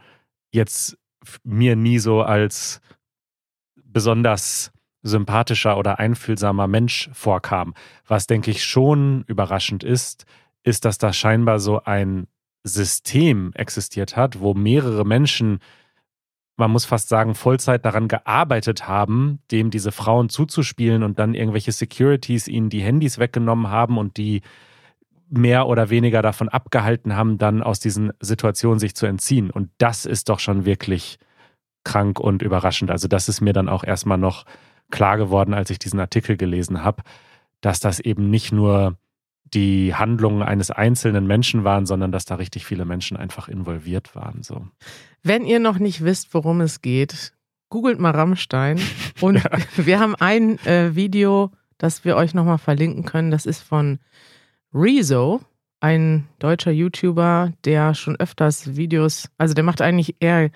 jetzt 0.52 0.96
mir 1.44 1.76
nie 1.76 1.98
so 1.98 2.22
als 2.22 2.80
besonders 3.98 4.70
sympathischer 5.02 5.76
oder 5.76 5.98
einfühlsamer 5.98 6.68
Mensch 6.68 7.10
vorkam. 7.12 7.74
Was, 8.06 8.28
denke 8.28 8.52
ich, 8.52 8.62
schon 8.62 9.24
überraschend 9.26 9.82
ist, 9.82 10.24
ist, 10.62 10.84
dass 10.84 10.98
da 10.98 11.12
scheinbar 11.12 11.58
so 11.58 11.82
ein 11.82 12.28
System 12.62 13.50
existiert 13.54 14.16
hat, 14.16 14.38
wo 14.38 14.54
mehrere 14.54 15.04
Menschen 15.04 15.58
man 16.56 16.70
muss 16.70 16.84
fast 16.84 17.08
sagen, 17.08 17.34
Vollzeit 17.34 17.84
daran 17.84 18.06
gearbeitet 18.06 18.86
haben, 18.86 19.40
dem 19.50 19.70
diese 19.70 19.92
Frauen 19.92 20.28
zuzuspielen 20.28 21.02
und 21.04 21.18
dann 21.18 21.34
irgendwelche 21.34 21.72
Securities 21.72 22.46
ihnen 22.46 22.68
die 22.68 22.82
Handys 22.82 23.18
weggenommen 23.18 23.70
haben 23.70 23.96
und 23.96 24.16
die 24.16 24.42
mehr 25.28 25.66
oder 25.66 25.90
weniger 25.90 26.22
davon 26.22 26.48
abgehalten 26.48 27.16
haben, 27.16 27.38
dann 27.38 27.62
aus 27.62 27.78
diesen 27.80 28.12
Situationen 28.20 28.78
sich 28.78 28.94
zu 28.94 29.06
entziehen. 29.06 29.50
Und 29.50 29.70
das 29.78 30.04
ist 30.04 30.28
doch 30.28 30.40
schon 30.40 30.64
wirklich 30.64 31.18
krank 31.88 32.20
und 32.20 32.42
überraschend. 32.42 32.90
Also 32.90 33.08
das 33.08 33.30
ist 33.30 33.40
mir 33.40 33.54
dann 33.54 33.68
auch 33.68 33.82
erstmal 33.82 34.18
noch 34.18 34.44
klar 34.90 35.16
geworden, 35.16 35.54
als 35.54 35.70
ich 35.70 35.78
diesen 35.78 36.00
Artikel 36.00 36.36
gelesen 36.36 36.84
habe, 36.84 37.02
dass 37.62 37.80
das 37.80 37.98
eben 37.98 38.28
nicht 38.28 38.52
nur 38.52 38.98
die 39.54 39.94
Handlungen 39.94 40.42
eines 40.42 40.70
einzelnen 40.70 41.26
Menschen 41.26 41.64
waren, 41.64 41.86
sondern 41.86 42.12
dass 42.12 42.26
da 42.26 42.34
richtig 42.34 42.66
viele 42.66 42.84
Menschen 42.84 43.16
einfach 43.16 43.48
involviert 43.48 44.14
waren. 44.14 44.42
So. 44.42 44.66
Wenn 45.22 45.46
ihr 45.46 45.60
noch 45.60 45.78
nicht 45.78 46.04
wisst, 46.04 46.34
worum 46.34 46.60
es 46.60 46.82
geht, 46.82 47.32
googelt 47.70 47.98
mal 47.98 48.10
Rammstein. 48.10 48.78
Und 49.20 49.42
wir 49.76 49.98
haben 49.98 50.14
ein 50.16 50.58
äh, 50.66 50.94
Video, 50.94 51.50
das 51.78 52.04
wir 52.04 52.16
euch 52.16 52.34
nochmal 52.34 52.58
verlinken 52.58 53.06
können. 53.06 53.30
Das 53.30 53.46
ist 53.46 53.62
von 53.62 53.98
Rezo, 54.74 55.40
ein 55.80 56.28
deutscher 56.38 56.70
YouTuber, 56.70 57.54
der 57.64 57.94
schon 57.94 58.16
öfters 58.16 58.76
Videos, 58.76 59.30
also 59.38 59.54
der 59.54 59.64
macht 59.64 59.80
eigentlich 59.80 60.16
eher 60.20 60.50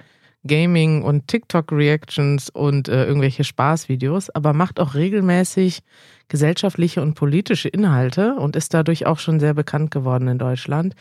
Gaming 0.47 1.03
und 1.03 1.29
TikTok-Reactions 1.29 2.51
und 2.51 2.89
äh, 2.89 3.05
irgendwelche 3.07 3.45
Spaßvideos, 3.45 4.31
aber 4.31 4.53
macht 4.53 4.81
auch 4.81 4.95
regelmäßig 4.95 5.81
gesellschaftliche 6.29 7.03
und 7.03 7.15
politische 7.15 7.69
Inhalte 7.69 8.35
und 8.35 8.57
ist 8.57 8.75
dadurch 8.75 9.07
auch 9.07 9.19
schon 9.19 9.39
sehr 9.41 9.55
bekannt 9.55 9.91
geworden 9.91 10.29
in 10.29 10.39
Deutschland. 10.39 10.95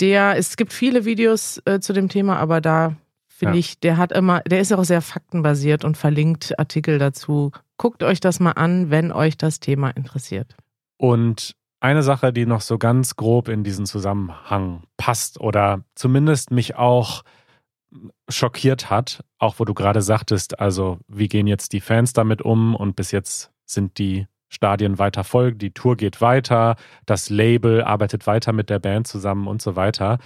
Der, 0.00 0.36
es 0.36 0.56
gibt 0.56 0.72
viele 0.72 1.04
Videos 1.04 1.60
äh, 1.64 1.80
zu 1.80 1.92
dem 1.92 2.08
Thema, 2.08 2.36
aber 2.38 2.60
da 2.60 2.96
finde 3.28 3.54
Ja. 3.54 3.60
ich, 3.60 3.80
der 3.80 3.96
hat 3.96 4.12
immer, 4.12 4.40
der 4.40 4.60
ist 4.60 4.72
auch 4.72 4.84
sehr 4.84 5.02
faktenbasiert 5.02 5.84
und 5.84 5.96
verlinkt 5.96 6.58
Artikel 6.58 6.98
dazu. 6.98 7.52
Guckt 7.78 8.02
euch 8.02 8.20
das 8.20 8.40
mal 8.40 8.52
an, 8.52 8.90
wenn 8.90 9.12
euch 9.12 9.36
das 9.38 9.60
Thema 9.60 9.90
interessiert. 9.90 10.56
Und 10.98 11.54
eine 11.80 12.02
Sache, 12.02 12.30
die 12.32 12.44
noch 12.44 12.60
so 12.60 12.76
ganz 12.76 13.16
grob 13.16 13.48
in 13.48 13.64
diesen 13.64 13.86
Zusammenhang 13.86 14.82
passt 14.98 15.40
oder 15.40 15.82
zumindest 15.94 16.50
mich 16.50 16.76
auch 16.76 17.22
schockiert 18.28 18.90
hat, 18.90 19.24
auch 19.38 19.58
wo 19.58 19.64
du 19.64 19.74
gerade 19.74 20.02
sagtest, 20.02 20.60
also 20.60 20.98
wie 21.08 21.28
gehen 21.28 21.46
jetzt 21.46 21.72
die 21.72 21.80
Fans 21.80 22.12
damit 22.12 22.42
um 22.42 22.74
und 22.74 22.96
bis 22.96 23.10
jetzt 23.10 23.52
sind 23.64 23.98
die 23.98 24.26
Stadien 24.48 24.98
weiter 24.98 25.24
folgen. 25.24 25.58
Die 25.58 25.72
Tour 25.72 25.96
geht 25.96 26.20
weiter, 26.20 26.76
das 27.06 27.30
Label 27.30 27.82
arbeitet 27.82 28.26
weiter 28.26 28.52
mit 28.52 28.70
der 28.70 28.78
Band 28.78 29.06
zusammen 29.06 29.46
und 29.46 29.62
so 29.62 29.76
weiter. 29.76 30.18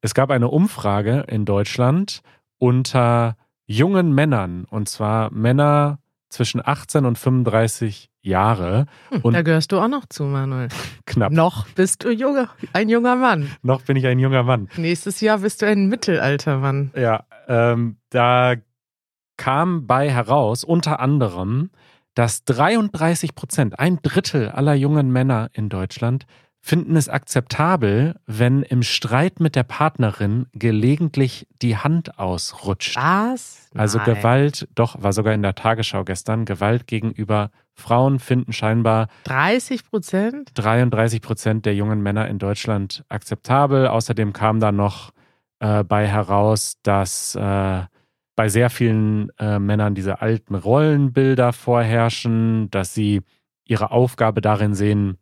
Es 0.00 0.14
gab 0.14 0.30
eine 0.30 0.48
Umfrage 0.48 1.24
in 1.28 1.44
Deutschland 1.44 2.22
unter 2.58 3.36
jungen 3.66 4.14
Männern, 4.14 4.64
und 4.64 4.88
zwar 4.88 5.30
Männer 5.30 5.98
zwischen 6.28 6.60
18 6.64 7.04
und 7.04 7.18
35 7.18 8.10
Jahre. 8.20 8.86
Hm, 9.10 9.20
Und 9.22 9.32
da 9.34 9.42
gehörst 9.42 9.72
du 9.72 9.78
auch 9.80 9.88
noch 9.88 10.06
zu, 10.06 10.24
Manuel. 10.24 10.68
knapp. 11.06 11.32
Noch 11.32 11.66
bist 11.68 12.04
du 12.04 12.10
junge, 12.10 12.48
ein 12.72 12.88
junger 12.88 13.16
Mann. 13.16 13.50
Noch 13.62 13.82
bin 13.82 13.96
ich 13.96 14.06
ein 14.06 14.18
junger 14.18 14.42
Mann. 14.42 14.68
Nächstes 14.76 15.20
Jahr 15.20 15.38
bist 15.38 15.62
du 15.62 15.66
ein 15.66 15.86
Mittelaltermann. 15.88 16.92
Ja, 16.96 17.24
ähm, 17.48 17.96
da 18.10 18.54
kam 19.36 19.86
bei 19.86 20.10
heraus 20.10 20.64
unter 20.64 21.00
anderem, 21.00 21.70
dass 22.14 22.44
33 22.44 23.34
Prozent, 23.34 23.78
ein 23.78 24.00
Drittel 24.02 24.48
aller 24.50 24.74
jungen 24.74 25.10
Männer 25.12 25.48
in 25.52 25.68
Deutschland, 25.68 26.26
finden 26.60 26.96
es 26.96 27.08
akzeptabel, 27.08 28.16
wenn 28.26 28.62
im 28.62 28.82
Streit 28.82 29.40
mit 29.40 29.56
der 29.56 29.62
Partnerin 29.62 30.46
gelegentlich 30.52 31.46
die 31.62 31.76
Hand 31.76 32.18
ausrutscht. 32.18 32.96
Was? 32.96 33.70
Also 33.74 33.98
Nein. 33.98 34.16
Gewalt, 34.16 34.68
doch, 34.74 35.02
war 35.02 35.12
sogar 35.12 35.34
in 35.34 35.42
der 35.42 35.54
Tagesschau 35.54 36.04
gestern, 36.04 36.44
Gewalt 36.44 36.86
gegenüber 36.86 37.50
Frauen 37.74 38.18
finden 38.18 38.52
scheinbar 38.52 39.08
30 39.24 39.88
Prozent? 39.88 40.50
33 40.54 41.22
Prozent 41.22 41.64
der 41.64 41.74
jungen 41.74 42.02
Männer 42.02 42.28
in 42.28 42.38
Deutschland 42.38 43.04
akzeptabel. 43.08 43.86
Außerdem 43.86 44.32
kam 44.32 44.58
da 44.58 44.72
noch 44.72 45.12
äh, 45.60 45.84
bei 45.84 46.06
heraus, 46.06 46.74
dass 46.82 47.36
äh, 47.36 47.82
bei 48.36 48.48
sehr 48.48 48.70
vielen 48.70 49.30
äh, 49.38 49.58
Männern 49.58 49.94
diese 49.94 50.20
alten 50.20 50.54
Rollenbilder 50.54 51.52
vorherrschen, 51.52 52.70
dass 52.70 52.94
sie 52.94 53.22
ihre 53.64 53.90
Aufgabe 53.90 54.40
darin 54.40 54.74
sehen, 54.74 55.18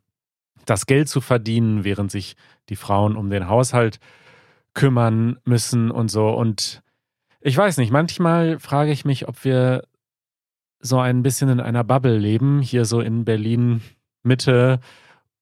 das 0.69 0.85
Geld 0.85 1.09
zu 1.09 1.21
verdienen, 1.21 1.83
während 1.83 2.11
sich 2.11 2.35
die 2.69 2.75
Frauen 2.75 3.15
um 3.15 3.29
den 3.29 3.47
Haushalt 3.47 3.99
kümmern 4.73 5.39
müssen 5.43 5.89
und 5.89 6.09
so. 6.09 6.29
Und 6.29 6.83
ich 7.41 7.57
weiß 7.57 7.77
nicht, 7.77 7.91
manchmal 7.91 8.59
frage 8.59 8.91
ich 8.91 9.05
mich, 9.05 9.27
ob 9.27 9.43
wir 9.43 9.83
so 10.79 10.99
ein 10.99 11.23
bisschen 11.23 11.49
in 11.49 11.59
einer 11.59 11.83
Bubble 11.83 12.17
leben, 12.17 12.61
hier 12.61 12.85
so 12.85 13.01
in 13.01 13.25
Berlin 13.25 13.81
Mitte 14.23 14.79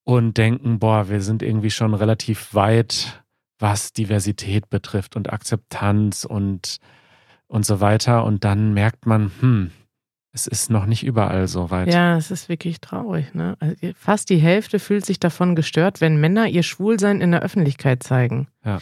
und 0.04 0.38
denken, 0.38 0.78
boah, 0.78 1.08
wir 1.08 1.20
sind 1.20 1.42
irgendwie 1.42 1.70
schon 1.70 1.92
relativ 1.92 2.54
weit, 2.54 3.22
was 3.58 3.92
Diversität 3.92 4.70
betrifft 4.70 5.16
und 5.16 5.32
Akzeptanz 5.32 6.24
und, 6.24 6.78
und 7.48 7.66
so 7.66 7.80
weiter. 7.80 8.24
Und 8.24 8.44
dann 8.44 8.72
merkt 8.72 9.04
man, 9.04 9.32
hm, 9.40 9.70
es 10.36 10.46
ist 10.46 10.68
noch 10.70 10.84
nicht 10.84 11.02
überall 11.02 11.48
so 11.48 11.70
weit. 11.70 11.88
Ja, 11.88 12.18
es 12.18 12.30
ist 12.30 12.50
wirklich 12.50 12.82
traurig. 12.82 13.32
Ne? 13.32 13.56
Also 13.58 13.74
fast 13.98 14.28
die 14.28 14.36
Hälfte 14.36 14.78
fühlt 14.78 15.06
sich 15.06 15.18
davon 15.18 15.56
gestört, 15.56 16.02
wenn 16.02 16.20
Männer 16.20 16.46
ihr 16.46 16.62
Schwulsein 16.62 17.22
in 17.22 17.30
der 17.30 17.40
Öffentlichkeit 17.40 18.02
zeigen. 18.02 18.48
Ja. 18.62 18.80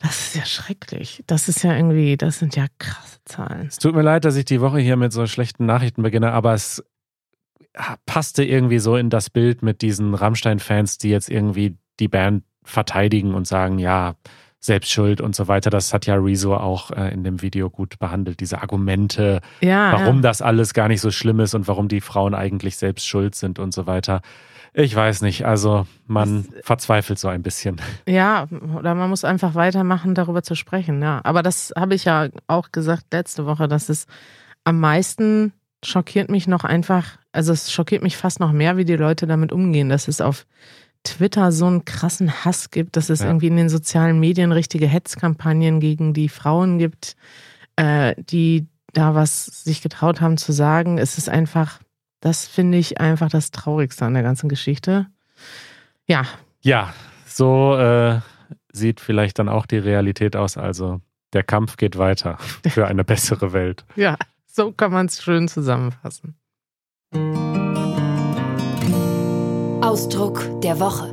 Das 0.00 0.26
ist 0.26 0.34
ja 0.34 0.44
schrecklich. 0.44 1.22
Das 1.28 1.48
ist 1.48 1.62
ja 1.62 1.74
irgendwie, 1.74 2.16
das 2.16 2.40
sind 2.40 2.56
ja 2.56 2.66
krasse 2.78 3.20
Zahlen. 3.24 3.68
Es 3.68 3.78
tut 3.78 3.94
mir 3.94 4.02
leid, 4.02 4.24
dass 4.24 4.34
ich 4.34 4.44
die 4.44 4.60
Woche 4.60 4.80
hier 4.80 4.96
mit 4.96 5.12
so 5.12 5.26
schlechten 5.28 5.66
Nachrichten 5.66 6.02
beginne, 6.02 6.32
aber 6.32 6.52
es 6.52 6.84
passte 8.04 8.42
irgendwie 8.42 8.80
so 8.80 8.96
in 8.96 9.08
das 9.08 9.30
Bild 9.30 9.62
mit 9.62 9.82
diesen 9.82 10.14
Rammstein-Fans, 10.14 10.98
die 10.98 11.10
jetzt 11.10 11.30
irgendwie 11.30 11.76
die 12.00 12.08
Band 12.08 12.42
verteidigen 12.64 13.34
und 13.34 13.46
sagen, 13.46 13.78
ja, 13.78 14.16
Selbstschuld 14.60 15.20
und 15.20 15.36
so 15.36 15.48
weiter. 15.48 15.70
Das 15.70 15.92
hat 15.92 16.06
ja 16.06 16.16
Rezo 16.16 16.54
auch 16.56 16.90
äh, 16.90 17.12
in 17.12 17.24
dem 17.24 17.42
Video 17.42 17.70
gut 17.70 17.98
behandelt, 17.98 18.40
diese 18.40 18.62
Argumente, 18.62 19.40
Ja, 19.60 19.92
warum 19.92 20.16
ja. 20.16 20.22
das 20.22 20.42
alles 20.42 20.74
gar 20.74 20.88
nicht 20.88 21.00
so 21.00 21.10
schlimm 21.10 21.40
ist 21.40 21.54
und 21.54 21.68
warum 21.68 21.88
die 21.88 22.00
Frauen 22.00 22.34
eigentlich 22.34 22.76
selbst 22.76 23.06
schuld 23.06 23.34
sind 23.34 23.58
und 23.58 23.72
so 23.72 23.86
weiter. 23.86 24.22
Ich 24.78 24.94
weiß 24.94 25.22
nicht, 25.22 25.46
also 25.46 25.86
man 26.06 26.46
verzweifelt 26.62 27.18
so 27.18 27.28
ein 27.28 27.42
bisschen. 27.42 27.80
Ja, 28.06 28.46
oder 28.76 28.94
man 28.94 29.08
muss 29.08 29.24
einfach 29.24 29.54
weitermachen, 29.54 30.14
darüber 30.14 30.42
zu 30.42 30.54
sprechen. 30.54 31.00
Ja, 31.00 31.20
aber 31.24 31.42
das 31.42 31.72
habe 31.74 31.94
ich 31.94 32.04
ja 32.04 32.28
auch 32.46 32.72
gesagt 32.72 33.06
letzte 33.12 33.46
Woche, 33.46 33.68
dass 33.68 33.88
es 33.88 34.06
am 34.64 34.78
meisten 34.78 35.54
schockiert 35.82 36.30
mich 36.30 36.46
noch 36.46 36.64
einfach, 36.64 37.18
also 37.32 37.52
es 37.52 37.72
schockiert 37.72 38.02
mich 38.02 38.16
fast 38.16 38.40
noch 38.40 38.52
mehr, 38.52 38.76
wie 38.76 38.84
die 38.84 38.96
Leute 38.96 39.26
damit 39.26 39.52
umgehen, 39.52 39.88
dass 39.88 40.08
es 40.08 40.20
auf 40.20 40.46
Twitter 41.06 41.52
so 41.52 41.66
einen 41.66 41.84
krassen 41.84 42.44
Hass 42.44 42.70
gibt, 42.70 42.96
dass 42.96 43.08
es 43.10 43.20
Ja. 43.20 43.26
irgendwie 43.26 43.46
in 43.46 43.56
den 43.56 43.68
sozialen 43.68 44.18
Medien 44.20 44.52
richtige 44.52 44.86
Hetzkampagnen 44.86 45.80
gegen 45.80 46.12
die 46.14 46.28
Frauen 46.28 46.78
gibt, 46.78 47.16
äh, 47.76 48.14
die 48.22 48.66
da 48.92 49.14
was 49.14 49.44
sich 49.46 49.82
getraut 49.82 50.20
haben 50.20 50.36
zu 50.36 50.52
sagen. 50.52 50.98
Es 50.98 51.18
ist 51.18 51.28
einfach, 51.28 51.80
das 52.20 52.46
finde 52.46 52.78
ich 52.78 53.00
einfach 53.00 53.28
das 53.28 53.50
Traurigste 53.50 54.04
an 54.04 54.14
der 54.14 54.22
ganzen 54.22 54.48
Geschichte. 54.48 55.06
Ja, 56.06 56.24
Ja, 56.62 56.92
so 57.26 57.76
äh, 57.76 58.20
sieht 58.72 59.00
vielleicht 59.00 59.38
dann 59.38 59.48
auch 59.48 59.66
die 59.66 59.78
Realität 59.78 60.34
aus. 60.36 60.56
Also 60.56 61.00
der 61.32 61.42
Kampf 61.42 61.76
geht 61.76 61.98
weiter 61.98 62.38
für 62.68 62.86
eine 62.86 63.04
bessere 63.04 63.52
Welt. 63.52 63.84
Ja, 63.96 64.16
so 64.46 64.72
kann 64.72 64.92
man 64.92 65.06
es 65.06 65.22
schön 65.22 65.46
zusammenfassen. 65.48 66.34
Ausdruck 70.00 70.60
der 70.60 70.78
Woche. 70.78 71.10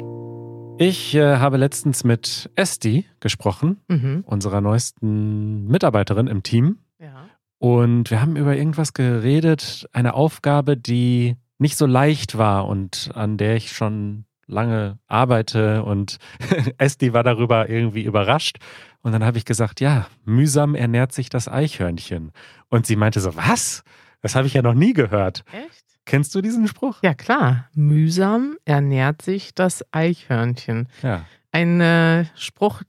Ich 0.77 1.15
äh, 1.15 1.37
habe 1.37 1.55
letztens 1.55 2.03
mit 2.03 2.49
Esti 2.57 3.05
gesprochen, 3.21 3.79
Mhm. 3.87 4.25
unserer 4.27 4.59
neuesten 4.59 5.67
Mitarbeiterin 5.67 6.27
im 6.27 6.43
Team. 6.43 6.79
Ja. 6.99 7.29
Und 7.59 8.11
wir 8.11 8.19
haben 8.19 8.35
über 8.35 8.57
irgendwas 8.57 8.91
geredet, 8.91 9.87
eine 9.93 10.15
Aufgabe, 10.15 10.75
die 10.75 11.37
nicht 11.59 11.77
so 11.77 11.85
leicht 11.85 12.37
war 12.37 12.67
und 12.67 13.11
an 13.13 13.37
der 13.37 13.55
ich 13.55 13.71
schon 13.71 14.25
lange 14.47 14.99
arbeite. 15.07 15.83
Und 15.83 16.17
Esti 16.77 17.13
war 17.13 17.23
darüber 17.23 17.69
irgendwie 17.69 18.03
überrascht. 18.03 18.57
Und 19.01 19.13
dann 19.13 19.23
habe 19.23 19.37
ich 19.37 19.45
gesagt, 19.45 19.79
ja, 19.79 20.07
mühsam 20.25 20.75
ernährt 20.75 21.13
sich 21.13 21.29
das 21.29 21.47
Eichhörnchen. 21.47 22.33
Und 22.67 22.85
sie 22.85 22.97
meinte 22.97 23.21
so, 23.21 23.33
was? 23.37 23.85
Das 24.21 24.35
habe 24.35 24.47
ich 24.47 24.53
ja 24.55 24.61
noch 24.61 24.73
nie 24.73 24.91
gehört. 24.91 25.45
Echt? 25.53 25.82
Kennst 26.05 26.35
du 26.35 26.41
diesen 26.41 26.67
Spruch? 26.67 26.99
Ja, 27.01 27.13
klar. 27.13 27.69
Mühsam 27.73 28.57
ernährt 28.65 29.21
sich 29.21 29.55
das 29.55 29.85
Eichhörnchen. 29.91 30.87
Ja. 31.01 31.25
Ein 31.51 31.81
äh, 31.81 32.25
Spruch, 32.35 32.81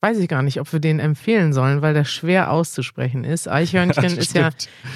weiß 0.00 0.18
ich 0.18 0.28
gar 0.28 0.42
nicht, 0.42 0.60
ob 0.60 0.72
wir 0.72 0.80
den 0.80 0.98
empfehlen 0.98 1.52
sollen, 1.52 1.82
weil 1.82 1.94
der 1.94 2.04
schwer 2.04 2.50
auszusprechen 2.50 3.24
ist. 3.24 3.48
Eichhörnchen 3.48 4.02
Das 4.02 4.12
ist 4.14 4.34
ja 4.34 4.50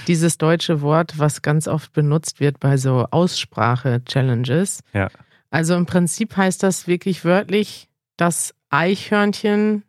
dieses 0.06 0.38
deutsche 0.38 0.80
Wort, 0.80 1.18
was 1.18 1.42
ganz 1.42 1.68
oft 1.68 1.92
benutzt 1.92 2.40
wird 2.40 2.60
bei 2.60 2.76
so 2.76 3.06
Aussprache-Challenges. 3.10 4.80
Ja. 4.92 5.08
Also 5.50 5.74
im 5.74 5.86
Prinzip 5.86 6.36
heißt 6.36 6.62
das 6.62 6.86
wirklich 6.86 7.24
wörtlich, 7.24 7.88
das 8.16 8.54
Eichhörnchen 8.70 9.84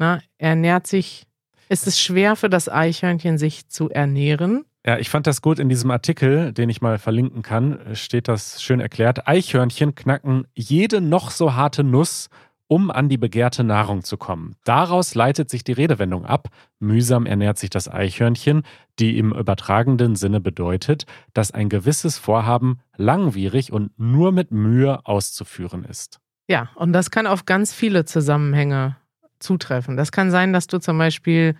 na, 0.00 0.22
ernährt 0.38 0.86
sich, 0.86 1.26
ist 1.68 1.86
es 1.86 2.00
schwer 2.00 2.34
für 2.34 2.48
das 2.48 2.70
Eichhörnchen, 2.70 3.36
sich 3.36 3.68
zu 3.68 3.90
ernähren. 3.90 4.64
Ja, 4.86 4.98
ich 4.98 5.10
fand 5.10 5.26
das 5.26 5.42
gut 5.42 5.58
in 5.58 5.68
diesem 5.68 5.90
Artikel, 5.90 6.52
den 6.54 6.70
ich 6.70 6.80
mal 6.80 6.98
verlinken 6.98 7.42
kann, 7.42 7.78
steht 7.94 8.28
das 8.28 8.62
schön 8.62 8.80
erklärt. 8.80 9.28
Eichhörnchen 9.28 9.94
knacken 9.94 10.46
jede 10.54 11.02
noch 11.02 11.30
so 11.30 11.54
harte 11.54 11.84
Nuss, 11.84 12.30
um 12.66 12.90
an 12.90 13.08
die 13.08 13.18
begehrte 13.18 13.62
Nahrung 13.62 14.04
zu 14.04 14.16
kommen. 14.16 14.54
Daraus 14.64 15.14
leitet 15.14 15.50
sich 15.50 15.64
die 15.64 15.72
Redewendung 15.72 16.24
ab. 16.24 16.48
Mühsam 16.78 17.26
ernährt 17.26 17.58
sich 17.58 17.68
das 17.68 17.88
Eichhörnchen, 17.88 18.62
die 18.98 19.18
im 19.18 19.32
übertragenden 19.32 20.16
Sinne 20.16 20.40
bedeutet, 20.40 21.04
dass 21.34 21.50
ein 21.50 21.68
gewisses 21.68 22.16
Vorhaben 22.16 22.80
langwierig 22.96 23.72
und 23.72 23.98
nur 23.98 24.32
mit 24.32 24.50
Mühe 24.50 25.04
auszuführen 25.04 25.84
ist. 25.84 26.20
Ja, 26.48 26.70
und 26.76 26.92
das 26.92 27.10
kann 27.10 27.26
auf 27.26 27.44
ganz 27.44 27.74
viele 27.74 28.04
Zusammenhänge 28.04 28.96
zutreffen. 29.40 29.96
Das 29.96 30.10
kann 30.10 30.30
sein, 30.30 30.52
dass 30.52 30.68
du 30.68 30.78
zum 30.78 30.96
Beispiel, 30.96 31.56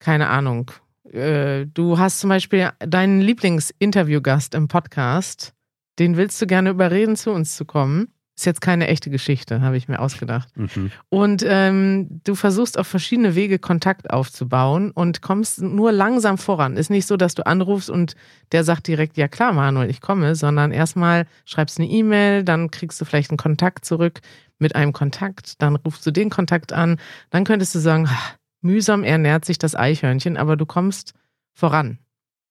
keine 0.00 0.28
Ahnung, 0.28 0.70
äh, 1.12 1.66
du 1.66 1.98
hast 1.98 2.20
zum 2.20 2.28
Beispiel 2.28 2.70
deinen 2.78 3.20
Lieblingsinterviewgast 3.20 4.54
im 4.54 4.68
Podcast, 4.68 5.52
den 5.98 6.16
willst 6.16 6.40
du 6.40 6.46
gerne 6.46 6.70
überreden, 6.70 7.16
zu 7.16 7.30
uns 7.30 7.56
zu 7.56 7.64
kommen. 7.64 8.08
Ist 8.34 8.46
jetzt 8.46 8.62
keine 8.62 8.88
echte 8.88 9.10
Geschichte, 9.10 9.60
habe 9.60 9.76
ich 9.76 9.88
mir 9.88 10.00
ausgedacht. 10.00 10.48
Mhm. 10.56 10.90
Und 11.10 11.44
ähm, 11.46 12.20
du 12.24 12.34
versuchst 12.34 12.78
auf 12.78 12.86
verschiedene 12.86 13.34
Wege 13.34 13.58
Kontakt 13.58 14.10
aufzubauen 14.10 14.90
und 14.90 15.20
kommst 15.20 15.60
nur 15.60 15.92
langsam 15.92 16.38
voran. 16.38 16.78
Ist 16.78 16.88
nicht 16.88 17.06
so, 17.06 17.18
dass 17.18 17.34
du 17.34 17.44
anrufst 17.46 17.90
und 17.90 18.14
der 18.52 18.64
sagt 18.64 18.88
direkt, 18.88 19.18
ja 19.18 19.28
klar, 19.28 19.52
Manuel, 19.52 19.90
ich 19.90 20.00
komme, 20.00 20.34
sondern 20.34 20.72
erstmal 20.72 21.26
schreibst 21.44 21.78
eine 21.78 21.88
E-Mail, 21.88 22.42
dann 22.42 22.70
kriegst 22.70 22.98
du 23.02 23.04
vielleicht 23.04 23.30
einen 23.30 23.36
Kontakt 23.36 23.84
zurück 23.84 24.20
mit 24.58 24.76
einem 24.76 24.94
Kontakt, 24.94 25.60
dann 25.60 25.76
rufst 25.76 26.06
du 26.06 26.10
den 26.10 26.30
Kontakt 26.30 26.72
an, 26.72 26.98
dann 27.28 27.44
könntest 27.44 27.74
du 27.74 27.80
sagen, 27.80 28.06
"Ah, 28.08 28.34
mühsam 28.62 29.04
ernährt 29.04 29.44
sich 29.44 29.58
das 29.58 29.74
Eichhörnchen, 29.74 30.36
aber 30.36 30.56
du 30.56 30.66
kommst 30.66 31.14
voran. 31.52 31.98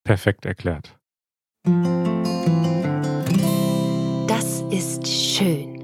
Perfekt 0.04 0.46
erklärt. 0.46 0.98
Das 4.28 4.62
ist 4.72 5.08
schön. 5.08 5.80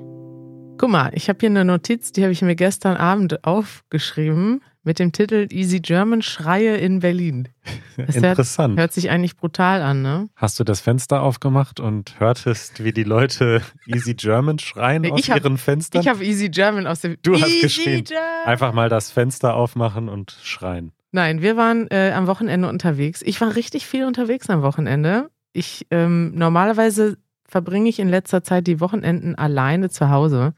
Guck 0.77 0.89
mal, 0.89 1.11
ich 1.13 1.27
habe 1.29 1.39
hier 1.39 1.49
eine 1.49 1.65
Notiz, 1.65 2.11
die 2.11 2.21
habe 2.21 2.31
ich 2.31 2.41
mir 2.41 2.55
gestern 2.55 2.97
Abend 2.97 3.43
aufgeschrieben 3.43 4.61
mit 4.87 4.99
dem 4.99 5.11
Titel 5.11 5.47
Easy 5.51 5.81
German 5.81 6.21
Schreie 6.21 6.77
in 6.77 6.99
Berlin. 7.01 7.49
Das 7.97 8.15
hört, 8.15 8.25
Interessant. 8.25 8.79
hört 8.79 8.93
sich 8.93 9.09
eigentlich 9.09 9.35
brutal 9.35 9.81
an, 9.81 10.01
ne? 10.01 10.29
Hast 10.37 10.59
du 10.59 10.63
das 10.63 10.79
Fenster 10.79 11.21
aufgemacht 11.21 11.79
und 11.81 12.17
hörtest, 12.19 12.83
wie 12.83 12.93
die 12.93 13.03
Leute 13.03 13.61
Easy 13.85 14.13
German 14.15 14.59
schreien 14.59 15.01
Nee, 15.01 15.11
aus 15.11 15.19
ich 15.19 15.29
hab- 15.29 15.37
ihren 15.43 15.57
Fenstern? 15.57 16.01
Ich 16.01 16.07
habe 16.07 16.23
Easy 16.23 16.47
German 16.49 16.87
aus 16.87 17.01
dem 17.01 17.17
Du 17.21 17.33
hast 17.35 17.49
Easy 17.49 17.59
geschrien. 17.61 18.03
German. 18.05 18.23
Einfach 18.45 18.71
mal 18.73 18.87
das 18.87 19.11
Fenster 19.11 19.55
aufmachen 19.55 20.07
und 20.07 20.37
schreien. 20.41 20.93
Nein, 21.11 21.41
wir 21.41 21.57
waren 21.57 21.87
äh, 21.91 22.11
am 22.15 22.27
Wochenende 22.27 22.69
unterwegs. 22.69 23.21
Ich 23.25 23.41
war 23.41 23.55
richtig 23.55 23.85
viel 23.85 24.05
unterwegs 24.05 24.49
am 24.49 24.61
Wochenende. 24.61 25.29
Ich 25.51 25.85
ähm, 25.91 26.31
normalerweise 26.35 27.17
verbringe 27.45 27.89
ich 27.89 27.99
in 27.99 28.07
letzter 28.07 28.41
Zeit 28.41 28.67
die 28.67 28.79
Wochenenden 28.79 29.35
alleine 29.35 29.89
zu 29.89 30.09
Hause, 30.09 30.53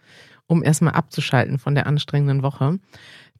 um 0.45 0.63
erstmal 0.63 0.93
abzuschalten 0.93 1.57
von 1.57 1.73
der 1.73 1.87
anstrengenden 1.87 2.43
Woche. 2.43 2.79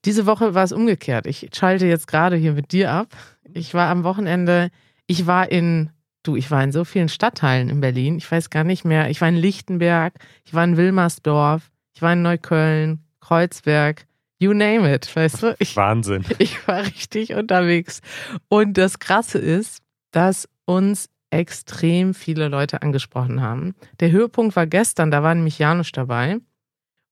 Diese 0.06 0.26
Woche 0.26 0.54
war 0.54 0.64
es 0.64 0.72
umgekehrt. 0.72 1.28
Ich 1.28 1.50
schalte 1.54 1.86
jetzt 1.86 2.08
gerade 2.08 2.36
hier 2.36 2.54
mit 2.54 2.72
dir 2.72 2.92
ab. 2.92 3.08
Ich 3.54 3.74
war 3.74 3.90
am 3.90 4.04
Wochenende, 4.04 4.70
ich 5.08 5.28
war 5.28 5.52
in, 5.52 5.90
du, 6.24 6.36
ich 6.36 6.50
war 6.52 6.64
in 6.64 6.72
so 6.72 6.86
vielen 6.86 7.10
Stadtteilen 7.10 7.70
in 7.70 7.82
Berlin. 7.82 8.18
Ich 8.18 8.32
weiß 8.32 8.50
gar 8.50 8.64
nicht 8.64 8.86
mehr. 8.86 9.10
Ich 9.10 9.22
war 9.22 9.28
in 9.28 9.36
Lichtenberg, 9.36 10.14
ich 10.46 10.54
war 10.54 10.64
in 10.64 10.78
Wilmersdorf, 10.78 11.72
ich 11.94 12.02
war 12.02 12.14
in 12.14 12.22
Neukölln, 12.22 13.04
Kreuzberg, 13.20 14.06
you 14.40 14.54
name 14.54 14.94
it, 14.94 15.14
weißt 15.16 15.44
du? 15.44 15.56
Ich, 15.60 15.76
Wahnsinn. 15.76 16.24
ich 16.40 16.68
war 16.68 16.84
richtig 16.84 17.34
unterwegs. 17.34 18.02
Und 18.48 18.78
das 18.78 19.00
Krasse 19.00 19.38
ist, 19.38 19.80
dass 20.12 20.48
uns 20.66 21.10
extrem 21.32 22.14
viele 22.14 22.48
Leute 22.48 22.82
angesprochen 22.82 23.42
haben. 23.42 23.76
Der 24.00 24.12
Höhepunkt 24.12 24.56
war 24.56 24.66
gestern, 24.66 25.12
da 25.12 25.22
war 25.22 25.36
nämlich 25.36 25.60
Janusz 25.60 25.92
dabei. 25.92 26.38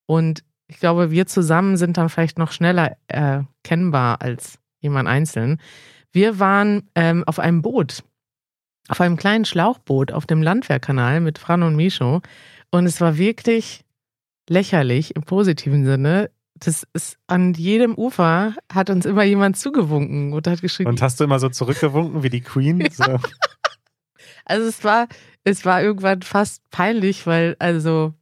Und 0.06 0.44
ich 0.68 0.80
glaube, 0.80 1.12
wir 1.12 1.28
zusammen 1.28 1.78
sind 1.78 1.98
dann 1.98 2.10
vielleicht 2.10 2.38
noch 2.38 2.52
schneller 2.52 2.98
erkennbar 3.08 4.22
als 4.22 4.60
jemand 4.80 5.08
einzeln. 5.08 5.60
Wir 6.12 6.40
waren 6.40 6.90
ähm, 6.96 7.24
auf 7.26 7.40
einem 7.40 7.62
Boot, 7.62 8.04
auf 8.88 9.02
einem 9.02 9.18
kleinen 9.18 9.46
Schlauchboot 9.46 10.12
auf 10.12 10.26
dem 10.26 10.42
Landwehrkanal 10.42 11.20
mit 11.22 11.38
Fran 11.38 11.64
und 11.64 11.76
Micho. 11.76 12.22
Und 12.72 12.86
es 12.86 13.02
war 13.02 13.18
wirklich 13.18 13.86
lächerlich 14.50 15.16
im 15.16 15.24
positiven 15.24 15.86
Sinne. 15.86 16.32
Das 16.56 16.88
ist 16.94 17.18
an 17.28 17.54
jedem 17.54 17.96
Ufer 17.96 18.56
hat 18.72 18.90
uns 18.90 19.06
immer 19.06 19.24
jemand 19.24 19.58
zugewunken 19.58 20.34
und 20.34 20.48
hat 20.48 20.62
geschrieben. 20.62 20.90
Und 20.90 21.02
hast 21.02 21.20
du 21.20 21.24
immer 21.24 21.40
so 21.40 21.50
zurückgewunken 21.50 22.24
wie 22.24 22.30
die 22.30 22.42
Queen? 22.42 22.88
So. 22.92 23.20
Also 24.46 24.68
es 24.68 24.84
war, 24.84 25.08
es 25.44 25.66
war 25.66 25.84
irgendwann 25.84 26.22
fast 26.22 26.64
peinlich, 26.72 27.28
weil, 27.28 27.58
also, 27.60 28.14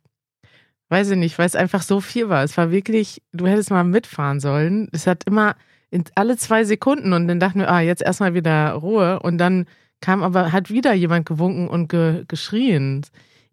weiß 0.90 1.12
ich 1.12 1.18
nicht, 1.18 1.38
weil 1.38 1.46
es 1.48 1.56
einfach 1.56 1.82
so 1.82 2.00
viel 2.02 2.30
war. 2.30 2.44
Es 2.44 2.58
war 2.58 2.72
wirklich, 2.72 3.22
du 3.34 3.48
hättest 3.48 3.72
mal 3.72 3.84
mitfahren 3.84 4.40
sollen. 4.40 4.88
Es 4.92 5.08
hat 5.08 5.24
immer 5.26 5.56
in, 5.90 6.04
alle 6.16 6.38
zwei 6.38 6.64
Sekunden 6.64 7.14
und 7.14 7.28
dann 7.28 7.40
dachten 7.40 7.60
wir, 7.60 7.70
ah, 7.72 7.80
jetzt 7.82 8.02
erstmal 8.04 8.34
wieder 8.34 8.72
Ruhe. 8.74 9.20
Und 9.20 9.38
dann 9.38 9.66
kam 10.02 10.24
aber, 10.24 10.52
hat 10.52 10.70
wieder 10.70 10.94
jemand 10.94 11.26
gewunken 11.26 11.68
und 11.68 11.88
ge, 11.90 12.26
geschrien. 12.28 13.06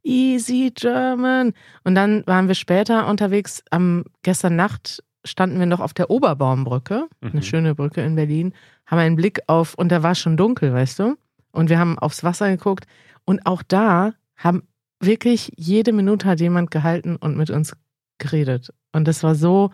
Easy 0.02 0.72
German. 0.74 1.52
Und 1.84 1.94
dann 1.94 2.26
waren 2.26 2.48
wir 2.48 2.54
später 2.54 3.06
unterwegs. 3.06 3.62
Am 3.70 4.04
gestern 4.22 4.56
Nacht 4.56 5.02
standen 5.24 5.58
wir 5.60 5.66
noch 5.66 5.80
auf 5.80 5.94
der 5.94 6.10
Oberbaumbrücke, 6.10 7.06
eine 7.20 7.32
Mhm. 7.34 7.42
schöne 7.42 7.74
Brücke 7.76 8.00
in 8.02 8.16
Berlin, 8.16 8.52
haben 8.86 8.98
einen 8.98 9.14
Blick 9.16 9.40
auf, 9.46 9.74
und 9.74 9.92
da 9.92 10.02
war 10.02 10.16
schon 10.16 10.36
dunkel, 10.36 10.72
weißt 10.74 10.98
du? 10.98 11.16
Und 11.52 11.70
wir 11.70 11.78
haben 11.78 11.98
aufs 11.98 12.24
Wasser 12.24 12.50
geguckt. 12.50 12.86
Und 13.24 13.46
auch 13.46 13.62
da 13.62 14.14
haben 14.36 14.62
wirklich 15.02 15.52
jede 15.56 15.92
Minute 15.92 16.26
hat 16.26 16.40
jemand 16.40 16.70
gehalten 16.70 17.16
und 17.16 17.36
mit 17.36 17.50
uns 17.50 17.76
geredet. 18.18 18.72
Und 18.92 19.08
das 19.08 19.22
war 19.22 19.34
so 19.34 19.70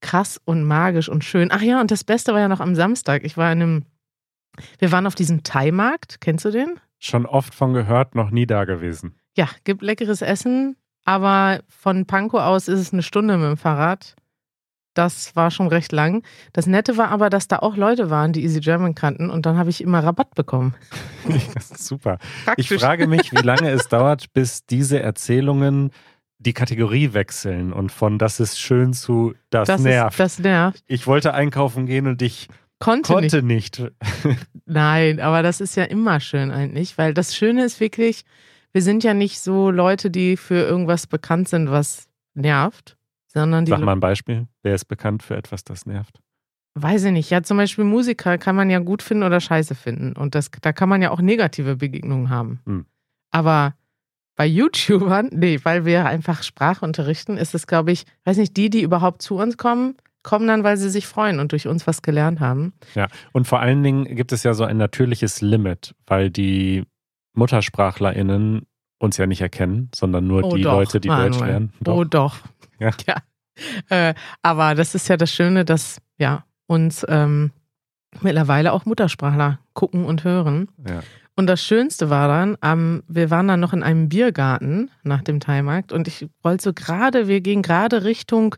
krass 0.00 0.40
und 0.44 0.64
magisch 0.64 1.08
und 1.08 1.24
schön. 1.24 1.48
Ach 1.50 1.62
ja, 1.62 1.80
und 1.80 1.90
das 1.90 2.04
Beste 2.04 2.32
war 2.32 2.40
ja 2.40 2.48
noch 2.48 2.60
am 2.60 2.74
Samstag. 2.74 3.24
Ich 3.24 3.36
war 3.36 3.50
in 3.52 3.62
einem, 3.62 3.84
wir 4.78 4.92
waren 4.92 5.06
auf 5.06 5.14
diesem 5.14 5.42
Thai-Markt. 5.42 6.20
Kennst 6.20 6.44
du 6.44 6.50
den? 6.50 6.78
Schon 6.98 7.26
oft 7.26 7.54
von 7.54 7.72
gehört, 7.72 8.14
noch 8.14 8.30
nie 8.30 8.46
da 8.46 8.64
gewesen. 8.64 9.14
Ja, 9.36 9.48
gibt 9.64 9.82
leckeres 9.82 10.22
Essen, 10.22 10.76
aber 11.04 11.60
von 11.68 12.06
Pankow 12.06 12.40
aus 12.40 12.68
ist 12.68 12.80
es 12.80 12.92
eine 12.92 13.02
Stunde 13.02 13.36
mit 13.36 13.48
dem 13.48 13.56
Fahrrad. 13.56 14.14
Das 14.94 15.34
war 15.36 15.50
schon 15.50 15.68
recht 15.68 15.92
lang. 15.92 16.22
Das 16.52 16.66
Nette 16.66 16.96
war 16.96 17.08
aber, 17.10 17.28
dass 17.30 17.48
da 17.48 17.58
auch 17.58 17.76
Leute 17.76 18.10
waren, 18.10 18.32
die 18.32 18.44
Easy 18.44 18.60
German 18.60 18.94
kannten 18.94 19.28
und 19.30 19.44
dann 19.44 19.58
habe 19.58 19.70
ich 19.70 19.80
immer 19.82 20.02
Rabatt 20.02 20.34
bekommen. 20.34 20.74
Super. 21.76 22.18
Ich 22.56 22.68
Praktisch. 22.68 22.80
frage 22.80 23.06
mich, 23.06 23.32
wie 23.32 23.42
lange 23.42 23.70
es 23.70 23.88
dauert, 23.88 24.32
bis 24.32 24.66
diese 24.66 25.00
Erzählungen 25.00 25.90
die 26.38 26.52
Kategorie 26.52 27.12
wechseln 27.14 27.72
und 27.72 27.90
von 27.90 28.18
das 28.18 28.38
ist 28.40 28.60
schön 28.60 28.92
zu 28.92 29.34
das, 29.50 29.66
das 29.66 29.80
nervt. 29.80 30.14
Ist, 30.14 30.20
das 30.20 30.38
nervt. 30.40 30.82
ich 30.86 31.06
wollte 31.06 31.32
einkaufen 31.34 31.86
gehen 31.86 32.06
und 32.06 32.20
ich 32.22 32.48
Konnte, 32.80 33.12
nicht. 33.20 33.32
konnte 33.32 33.42
nicht. 33.46 33.82
Nein, 34.66 35.20
aber 35.20 35.42
das 35.42 35.60
ist 35.60 35.74
ja 35.76 35.84
immer 35.84 36.20
schön 36.20 36.50
eigentlich, 36.50 36.98
weil 36.98 37.14
das 37.14 37.34
Schöne 37.34 37.64
ist 37.64 37.80
wirklich, 37.80 38.24
wir 38.72 38.82
sind 38.82 39.04
ja 39.04 39.14
nicht 39.14 39.40
so 39.40 39.70
Leute, 39.70 40.10
die 40.10 40.36
für 40.36 40.56
irgendwas 40.56 41.06
bekannt 41.06 41.48
sind, 41.48 41.70
was 41.70 42.08
nervt, 42.34 42.96
sondern 43.34 43.64
die, 43.64 43.70
Sag 43.70 43.80
mal 43.80 43.92
ein 43.92 44.00
Beispiel. 44.00 44.46
Wer 44.62 44.74
ist 44.74 44.86
bekannt 44.86 45.22
für 45.22 45.36
etwas, 45.36 45.64
das 45.64 45.86
nervt? 45.86 46.20
weiß 46.76 47.04
ich 47.04 47.12
nicht, 47.12 47.30
ja 47.30 47.42
zum 47.44 47.56
Beispiel 47.56 47.84
Musiker 47.84 48.36
kann 48.36 48.56
man 48.56 48.68
ja 48.68 48.80
gut 48.80 49.00
finden 49.00 49.22
oder 49.22 49.40
scheiße 49.40 49.76
finden 49.76 50.12
und 50.14 50.34
das, 50.34 50.50
da 50.60 50.72
kann 50.72 50.88
man 50.88 51.02
ja 51.02 51.12
auch 51.12 51.20
negative 51.20 51.76
Begegnungen 51.76 52.30
haben. 52.30 52.58
Hm. 52.66 52.86
Aber 53.30 53.74
bei 54.36 54.44
YouTubern, 54.46 55.30
nee, 55.32 55.60
weil 55.62 55.84
wir 55.84 56.06
einfach 56.06 56.42
Sprache 56.42 56.84
unterrichten, 56.84 57.36
ist 57.36 57.54
es, 57.54 57.68
glaube 57.68 57.92
ich, 57.92 58.06
weiß 58.24 58.38
nicht, 58.38 58.56
die, 58.56 58.70
die 58.70 58.82
überhaupt 58.82 59.22
zu 59.22 59.36
uns 59.36 59.56
kommen, 59.56 59.94
kommen 60.24 60.48
dann, 60.48 60.64
weil 60.64 60.76
sie 60.76 60.90
sich 60.90 61.06
freuen 61.06 61.38
und 61.38 61.52
durch 61.52 61.68
uns 61.68 61.86
was 61.86 62.02
gelernt 62.02 62.40
haben. 62.40 62.72
Ja, 62.96 63.06
und 63.32 63.46
vor 63.46 63.60
allen 63.60 63.84
Dingen 63.84 64.16
gibt 64.16 64.32
es 64.32 64.42
ja 64.42 64.54
so 64.54 64.64
ein 64.64 64.76
natürliches 64.76 65.40
Limit, 65.42 65.94
weil 66.06 66.30
die 66.30 66.82
MuttersprachlerInnen 67.34 68.66
uns 68.98 69.16
ja 69.16 69.26
nicht 69.26 69.40
erkennen, 69.42 69.90
sondern 69.94 70.26
nur 70.26 70.44
Oh 70.44 70.56
die 70.56 70.62
doch, 70.62 70.72
Leute, 70.72 70.98
die 71.00 71.08
Deutsch 71.08 71.38
Manuel. 71.38 71.50
lernen. 71.50 71.72
Oh 71.86 72.04
doch. 72.04 72.38
Ja. 73.06 73.16
Äh, 73.88 74.14
aber 74.42 74.74
das 74.74 74.94
ist 74.94 75.08
ja 75.08 75.16
das 75.16 75.32
Schöne, 75.32 75.64
dass 75.64 75.98
ja 76.18 76.44
uns 76.66 77.06
ähm, 77.08 77.52
mittlerweile 78.20 78.72
auch 78.72 78.84
Muttersprachler 78.84 79.58
gucken 79.74 80.04
und 80.04 80.24
hören. 80.24 80.68
Ja. 80.88 81.02
Und 81.36 81.46
das 81.48 81.62
Schönste 81.62 82.10
war 82.10 82.28
dann, 82.28 82.56
ähm, 82.62 83.02
wir 83.08 83.30
waren 83.30 83.48
dann 83.48 83.60
noch 83.60 83.72
in 83.72 83.82
einem 83.82 84.08
Biergarten 84.08 84.90
nach 85.02 85.22
dem 85.22 85.40
Thaimarkt 85.40 85.92
und 85.92 86.06
ich 86.06 86.28
wollte 86.42 86.62
so 86.62 86.72
gerade, 86.72 87.26
wir 87.26 87.40
gehen 87.40 87.62
gerade 87.62 88.04
Richtung, 88.04 88.54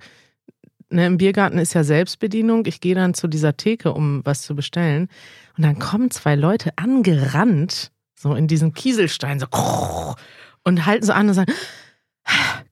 ne, 0.90 1.06
im 1.06 1.16
Biergarten 1.16 1.58
ist 1.58 1.72
ja 1.72 1.84
Selbstbedienung, 1.84 2.66
ich 2.66 2.80
gehe 2.80 2.94
dann 2.94 3.14
zu 3.14 3.28
dieser 3.28 3.56
Theke, 3.56 3.92
um 3.92 4.20
was 4.24 4.42
zu 4.42 4.54
bestellen 4.54 5.08
und 5.56 5.64
dann 5.64 5.78
kommen 5.78 6.10
zwei 6.10 6.36
Leute 6.36 6.72
angerannt, 6.76 7.92
so 8.14 8.34
in 8.34 8.46
diesen 8.46 8.74
Kieselstein, 8.74 9.40
so 9.40 9.46
und 10.64 10.84
halten 10.84 11.06
so 11.06 11.12
an 11.12 11.28
und 11.28 11.34
sagen, 11.34 11.52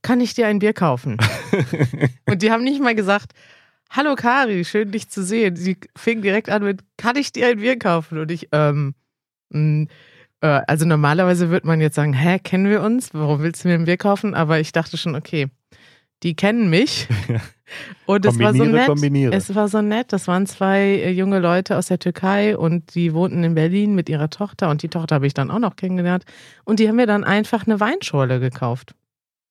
kann 0.03 0.21
ich 0.21 0.35
dir 0.35 0.47
ein 0.47 0.59
Bier 0.59 0.73
kaufen? 0.73 1.17
und 2.27 2.43
die 2.43 2.51
haben 2.51 2.65
nicht 2.65 2.81
mal 2.81 2.95
gesagt, 2.95 3.33
hallo 3.91 4.15
Kari, 4.15 4.65
schön 4.65 4.91
dich 4.91 5.09
zu 5.09 5.23
sehen. 5.23 5.57
Sie 5.57 5.77
fing 5.97 6.23
direkt 6.23 6.51
an 6.51 6.65
mit, 6.65 6.83
kann 6.97 7.17
ich 7.17 7.33
dir 7.33 7.49
ein 7.49 7.59
Bier 7.59 7.79
kaufen? 7.79 8.19
Und 8.19 8.31
ich, 8.31 8.49
ähm, 8.53 8.95
mh, 9.51 9.87
äh, 10.41 10.61
also 10.67 10.85
normalerweise 10.85 11.51
würde 11.51 11.67
man 11.67 11.81
jetzt 11.81 11.95
sagen, 11.95 12.13
hä, 12.13 12.39
kennen 12.39 12.69
wir 12.69 12.83
uns? 12.83 13.15
Warum 13.15 13.41
willst 13.41 13.65
du 13.65 13.69
mir 13.69 13.75
ein 13.75 13.85
Bier 13.85 13.97
kaufen? 13.97 14.35
Aber 14.35 14.61
ich 14.61 14.73
dachte 14.73 14.97
schon, 14.97 15.15
okay, 15.15 15.49
die 16.23 16.35
kennen 16.35 16.71
mich. 16.71 17.09
Und 18.07 18.27
es 18.27 18.39
war 18.39 18.55
so 18.55 18.65
nett. 18.65 18.87
kombiniere. 18.87 19.33
Es 19.33 19.55
war 19.55 19.69
so 19.69 19.81
nett. 19.81 20.13
Das 20.13 20.29
waren 20.29 20.47
zwei 20.47 20.81
äh, 20.81 21.11
junge 21.11 21.39
Leute 21.39 21.77
aus 21.77 21.87
der 21.87 21.99
Türkei 21.99 22.57
und 22.57 22.95
die 22.95 23.15
wohnten 23.15 23.43
in 23.43 23.55
Berlin 23.55 23.95
mit 23.95 24.09
ihrer 24.11 24.29
Tochter 24.29 24.69
und 24.69 24.83
die 24.83 24.89
Tochter 24.89 25.17
habe 25.17 25.27
ich 25.27 25.35
dann 25.35 25.51
auch 25.51 25.59
noch 25.59 25.77
kennengelernt. 25.77 26.25
Und 26.65 26.79
die 26.79 26.89
haben 26.89 26.97
mir 26.97 27.07
dann 27.07 27.25
einfach 27.25 27.67
eine 27.67 27.81
Weinschorle 27.81 28.39
gekauft. 28.39 28.95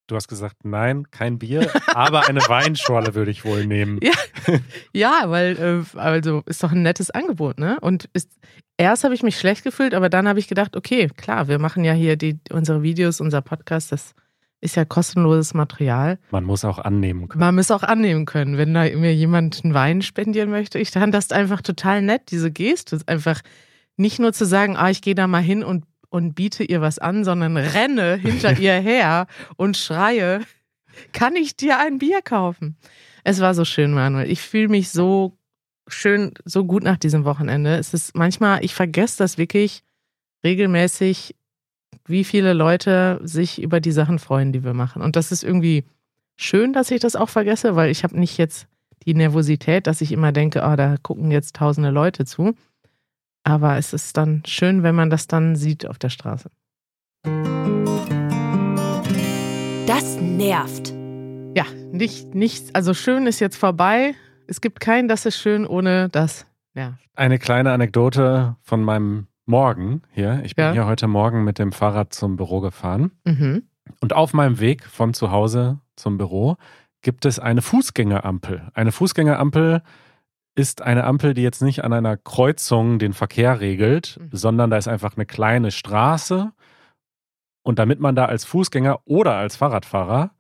Du 0.07 0.15
hast 0.15 0.27
gesagt, 0.27 0.65
nein, 0.65 1.09
kein 1.11 1.39
Bier, 1.39 1.71
aber 1.93 2.27
eine 2.27 2.41
Weinschorle 2.47 3.15
würde 3.15 3.31
ich 3.31 3.45
wohl 3.45 3.65
nehmen. 3.65 3.99
Ja. 4.01 4.11
Ja, 4.93 5.23
weil, 5.27 5.85
äh, 5.95 5.97
also 5.97 6.43
ist 6.45 6.61
doch 6.63 6.71
ein 6.71 6.81
nettes 6.81 7.09
Angebot, 7.09 7.57
ne? 7.57 7.79
Und 7.79 8.09
ist, 8.13 8.29
erst 8.77 9.05
habe 9.05 9.13
ich 9.13 9.23
mich 9.23 9.39
schlecht 9.39 9.63
gefühlt, 9.63 9.93
aber 9.93 10.09
dann 10.09 10.27
habe 10.27 10.39
ich 10.39 10.47
gedacht, 10.47 10.75
okay, 10.75 11.07
klar, 11.07 11.47
wir 11.47 11.59
machen 11.59 11.85
ja 11.85 11.93
hier 11.93 12.17
die, 12.17 12.39
unsere 12.51 12.83
Videos, 12.83 13.21
unser 13.21 13.41
Podcast, 13.41 13.91
das 13.93 14.13
ist 14.63 14.75
ja 14.75 14.85
kostenloses 14.85 15.53
Material. 15.53 16.19
Man 16.31 16.45
muss 16.45 16.63
auch 16.63 16.79
annehmen 16.79 17.27
können. 17.27 17.39
Man 17.39 17.55
muss 17.55 17.71
auch 17.71 17.83
annehmen 17.83 18.25
können, 18.25 18.57
wenn 18.57 18.73
da 18.73 18.83
mir 18.83 19.13
jemand 19.13 19.61
einen 19.63 19.73
Wein 19.73 20.01
spendieren 20.01 20.49
möchte. 20.49 20.79
Ich 20.79 20.91
fand 20.91 21.13
das 21.13 21.31
einfach 21.31 21.61
total 21.61 22.01
nett, 22.01 22.31
diese 22.31 22.49
Geste. 22.49 22.99
Einfach 23.05 23.41
nicht 23.97 24.19
nur 24.19 24.33
zu 24.33 24.45
sagen, 24.45 24.77
ah, 24.77 24.89
ich 24.89 25.01
gehe 25.01 25.15
da 25.15 25.27
mal 25.27 25.41
hin 25.41 25.63
und, 25.63 25.83
und 26.13 26.35
biete 26.35 26.63
ihr 26.63 26.79
was 26.79 26.99
an, 26.99 27.23
sondern 27.23 27.57
renne 27.57 28.15
hinter 28.17 28.59
ihr 28.59 28.73
her 28.79 29.25
und 29.55 29.75
schreie, 29.75 30.41
kann 31.11 31.35
ich 31.35 31.55
dir 31.55 31.79
ein 31.79 31.97
Bier 31.97 32.21
kaufen? 32.21 32.77
Es 33.23 33.39
war 33.39 33.55
so 33.55 33.65
schön, 33.65 33.93
Manuel. 33.93 34.29
Ich 34.29 34.39
fühle 34.39 34.67
mich 34.67 34.91
so 34.91 35.35
schön, 35.87 36.33
so 36.45 36.65
gut 36.65 36.83
nach 36.83 36.97
diesem 36.97 37.25
Wochenende. 37.25 37.77
Es 37.77 37.95
ist 37.95 38.15
manchmal, 38.15 38.63
ich 38.63 38.75
vergesse 38.75 39.17
das 39.17 39.39
wirklich 39.39 39.83
regelmäßig, 40.43 41.35
wie 42.05 42.23
viele 42.23 42.53
Leute 42.53 43.19
sich 43.23 43.59
über 43.59 43.79
die 43.79 43.91
Sachen 43.91 44.19
freuen, 44.19 44.51
die 44.51 44.63
wir 44.63 44.75
machen. 44.75 45.01
Und 45.01 45.15
das 45.15 45.31
ist 45.31 45.43
irgendwie 45.43 45.83
schön, 46.35 46.73
dass 46.73 46.91
ich 46.91 47.01
das 47.01 47.15
auch 47.15 47.29
vergesse, 47.29 47.75
weil 47.75 47.89
ich 47.89 48.03
habe 48.03 48.19
nicht 48.19 48.37
jetzt 48.37 48.67
die 49.07 49.15
Nervosität, 49.15 49.87
dass 49.87 50.01
ich 50.01 50.11
immer 50.11 50.31
denke, 50.31 50.61
oh, 50.63 50.75
da 50.75 50.97
gucken 51.01 51.31
jetzt 51.31 51.55
tausende 51.55 51.89
Leute 51.89 52.23
zu. 52.25 52.53
Aber 53.43 53.77
es 53.77 53.93
ist 53.93 54.15
dann 54.17 54.43
schön, 54.45 54.83
wenn 54.83 54.95
man 54.95 55.09
das 55.09 55.27
dann 55.27 55.55
sieht 55.55 55.85
auf 55.85 55.97
der 55.97 56.09
Straße. 56.09 56.49
Das 59.85 60.17
nervt. 60.21 60.93
Ja, 61.55 61.65
nicht, 61.91 62.33
nicht, 62.33 62.75
also 62.75 62.93
schön 62.93 63.27
ist 63.27 63.39
jetzt 63.39 63.57
vorbei. 63.57 64.15
Es 64.47 64.61
gibt 64.61 64.79
kein 64.79 65.07
Das 65.07 65.25
ist 65.25 65.37
schön 65.37 65.65
ohne 65.67 66.09
das. 66.09 66.45
Ja. 66.73 66.97
Eine 67.15 67.37
kleine 67.37 67.71
Anekdote 67.71 68.55
von 68.61 68.83
meinem 68.83 69.27
Morgen 69.45 70.01
hier. 70.11 70.41
Ich 70.43 70.55
bin 70.55 70.65
Ja. 70.65 70.71
hier 70.71 70.85
heute 70.85 71.07
Morgen 71.07 71.43
mit 71.43 71.59
dem 71.59 71.71
Fahrrad 71.71 72.13
zum 72.13 72.37
Büro 72.37 72.61
gefahren. 72.61 73.11
Mhm. 73.25 73.63
Und 73.99 74.13
auf 74.13 74.33
meinem 74.33 74.59
Weg 74.59 74.85
von 74.85 75.13
zu 75.13 75.31
Hause 75.31 75.79
zum 75.95 76.17
Büro 76.17 76.55
gibt 77.01 77.25
es 77.25 77.39
eine 77.39 77.61
Fußgängerampel. 77.61 78.63
Eine 78.73 78.91
Fußgängerampel 78.93 79.83
ist 80.55 80.81
eine 80.81 81.03
Ampel, 81.05 81.33
die 81.33 81.41
jetzt 81.41 81.61
nicht 81.61 81.83
an 81.83 81.93
einer 81.93 82.15
Kreuzung 82.17 82.99
den 82.99 83.13
Verkehr 83.13 83.59
regelt, 83.59 84.17
Mhm. 84.19 84.29
sondern 84.31 84.69
da 84.69 84.77
ist 84.77 84.87
einfach 84.87 85.15
eine 85.15 85.25
kleine 85.25 85.71
Straße. 85.71 86.51
Und 87.63 87.79
damit 87.79 87.99
man 87.99 88.15
da 88.15 88.25
als 88.25 88.45
Fußgänger 88.45 88.99
oder 89.05 89.35
als 89.35 89.55
Fahrradfahrer 89.55 90.31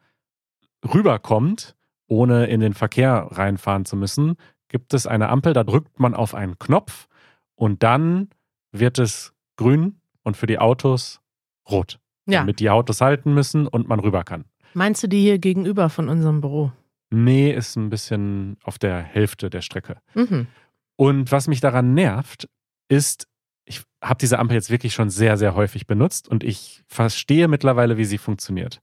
rüberkommt, 0.93 1.75
ohne 2.07 2.45
in 2.47 2.59
den 2.59 2.73
Verkehr 2.73 3.27
reinfahren 3.31 3.85
zu 3.85 3.95
müssen, 3.95 4.35
gibt 4.67 4.93
es 4.93 5.07
eine 5.07 5.29
Ampel, 5.29 5.53
da 5.53 5.63
drückt 5.63 5.99
man 5.99 6.13
auf 6.13 6.35
einen 6.35 6.59
Knopf 6.59 7.07
und 7.55 7.83
dann 7.83 8.29
wird 8.71 8.99
es 8.99 9.33
grün 9.55 9.99
und 10.23 10.35
für 10.37 10.47
die 10.47 10.59
Autos 10.59 11.21
rot 11.69 11.99
Ja. 12.25 12.39
damit 12.39 12.59
die 12.59 12.69
Autos 12.69 13.01
halten 13.01 13.33
müssen 13.33 13.67
und 13.67 13.87
man 13.87 13.99
rüber 13.99 14.23
kann. 14.23 14.45
Meinst 14.73 15.03
du 15.03 15.07
die 15.07 15.21
hier 15.21 15.37
gegenüber 15.39 15.89
von 15.89 16.09
unserem 16.09 16.41
Büro? 16.41 16.71
Nee, 17.13 17.51
ist 17.51 17.75
ein 17.75 17.91
bisschen 17.91 18.57
auf 18.63 18.79
der 18.79 18.99
Hälfte 18.99 19.51
der 19.51 19.61
Strecke. 19.61 19.97
Mhm. 20.15 20.47
Und 20.95 21.31
was 21.31 21.47
mich 21.47 21.61
daran 21.61 21.93
nervt, 21.93 22.49
ist, 22.87 23.27
ich 23.65 23.83
habe 24.03 24.17
diese 24.19 24.39
Ampel 24.39 24.55
jetzt 24.55 24.71
wirklich 24.71 24.95
schon 24.95 25.11
sehr, 25.11 25.37
sehr 25.37 25.53
häufig 25.53 25.85
benutzt 25.85 26.27
und 26.27 26.43
ich 26.43 26.83
verstehe 26.87 27.47
mittlerweile, 27.47 27.97
wie 27.97 28.05
sie 28.05 28.17
funktioniert. 28.17 28.81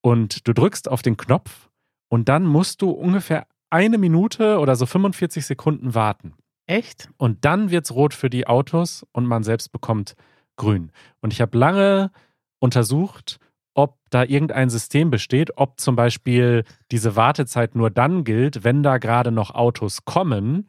Und 0.00 0.46
du 0.46 0.52
drückst 0.52 0.88
auf 0.88 1.02
den 1.02 1.16
Knopf 1.16 1.68
und 2.08 2.28
dann 2.28 2.44
musst 2.44 2.82
du 2.82 2.90
ungefähr 2.90 3.48
eine 3.68 3.98
Minute 3.98 4.60
oder 4.60 4.76
so 4.76 4.86
45 4.86 5.44
Sekunden 5.44 5.94
warten. 5.94 6.34
Echt? 6.66 7.08
Und 7.16 7.44
dann 7.44 7.72
wird 7.72 7.86
es 7.86 7.94
rot 7.94 8.14
für 8.14 8.30
die 8.30 8.46
Autos 8.46 9.04
und 9.10 9.26
man 9.26 9.42
selbst 9.42 9.72
bekommt 9.72 10.14
grün. 10.54 10.92
Und 11.20 11.32
ich 11.32 11.40
habe 11.40 11.58
lange 11.58 12.12
untersucht, 12.60 13.40
ob 13.76 13.98
da 14.10 14.24
irgendein 14.24 14.70
System 14.70 15.10
besteht, 15.10 15.56
ob 15.56 15.78
zum 15.78 15.96
Beispiel 15.96 16.64
diese 16.90 17.14
Wartezeit 17.14 17.74
nur 17.74 17.90
dann 17.90 18.24
gilt, 18.24 18.64
wenn 18.64 18.82
da 18.82 18.98
gerade 18.98 19.30
noch 19.30 19.54
Autos 19.54 20.04
kommen 20.04 20.68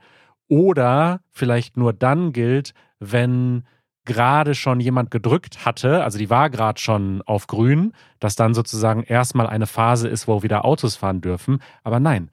oder 0.50 1.22
vielleicht 1.32 1.78
nur 1.78 1.94
dann 1.94 2.34
gilt, 2.34 2.74
wenn 3.00 3.64
gerade 4.04 4.56
schon 4.56 4.80
jemand 4.80 5.12
gedrückt 5.12 5.66
hatte, 5.66 6.04
also 6.04 6.18
die 6.18 6.30
war 6.30 6.50
gerade 6.50 6.80
schon 6.80 7.22
auf 7.24 7.48
grün, 7.48 7.94
dass 8.20 8.36
dann 8.36 8.54
sozusagen 8.54 9.04
erstmal 9.04 9.48
eine 9.48 9.68
Phase 9.68 10.08
ist, 10.08 10.28
wo 10.28 10.44
wieder 10.44 10.66
Autos 10.66 10.96
fahren 10.96 11.22
dürfen. 11.22 11.60
Aber 11.84 12.00
nein, 12.00 12.30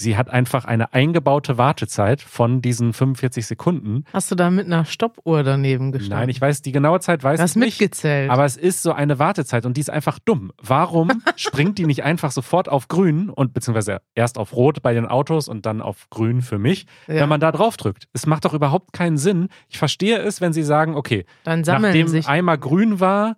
sie 0.00 0.16
hat 0.16 0.30
einfach 0.30 0.64
eine 0.64 0.92
eingebaute 0.92 1.58
Wartezeit 1.58 2.20
von 2.22 2.60
diesen 2.62 2.92
45 2.92 3.46
Sekunden. 3.46 4.04
Hast 4.12 4.30
du 4.30 4.34
da 4.34 4.50
mit 4.50 4.66
einer 4.66 4.84
Stoppuhr 4.84 5.42
daneben 5.42 5.92
gestanden? 5.92 6.18
Nein, 6.18 6.28
ich 6.30 6.40
weiß, 6.40 6.62
die 6.62 6.72
genaue 6.72 7.00
Zeit 7.00 7.22
weiß 7.22 7.38
Du 7.38 7.42
hast 7.42 7.50
ich 7.52 7.56
nicht. 7.56 7.80
mitgezählt. 7.80 8.30
Aber 8.30 8.44
es 8.44 8.56
ist 8.56 8.82
so 8.82 8.92
eine 8.92 9.18
Wartezeit 9.18 9.66
und 9.66 9.76
die 9.76 9.80
ist 9.82 9.90
einfach 9.90 10.18
dumm. 10.18 10.52
Warum 10.60 11.10
springt 11.36 11.78
die 11.78 11.86
nicht 11.86 12.02
einfach 12.02 12.32
sofort 12.32 12.68
auf 12.68 12.88
grün 12.88 13.30
und 13.30 13.52
beziehungsweise 13.52 14.00
erst 14.14 14.38
auf 14.38 14.54
rot 14.54 14.82
bei 14.82 14.94
den 14.94 15.06
Autos 15.06 15.48
und 15.48 15.66
dann 15.66 15.80
auf 15.82 16.08
grün 16.10 16.42
für 16.42 16.58
mich, 16.58 16.86
ja. 17.06 17.16
wenn 17.16 17.28
man 17.28 17.40
da 17.40 17.52
drauf 17.52 17.76
drückt? 17.76 18.08
Es 18.12 18.26
macht 18.26 18.44
doch 18.44 18.54
überhaupt 18.54 18.92
keinen 18.92 19.18
Sinn. 19.18 19.48
Ich 19.68 19.78
verstehe 19.78 20.18
es, 20.18 20.40
wenn 20.40 20.52
sie 20.52 20.62
sagen, 20.62 20.96
okay, 20.96 21.26
Dann 21.44 21.60
nachdem 21.60 22.08
sich. 22.08 22.26
einmal 22.26 22.58
grün 22.58 23.00
war, 23.00 23.36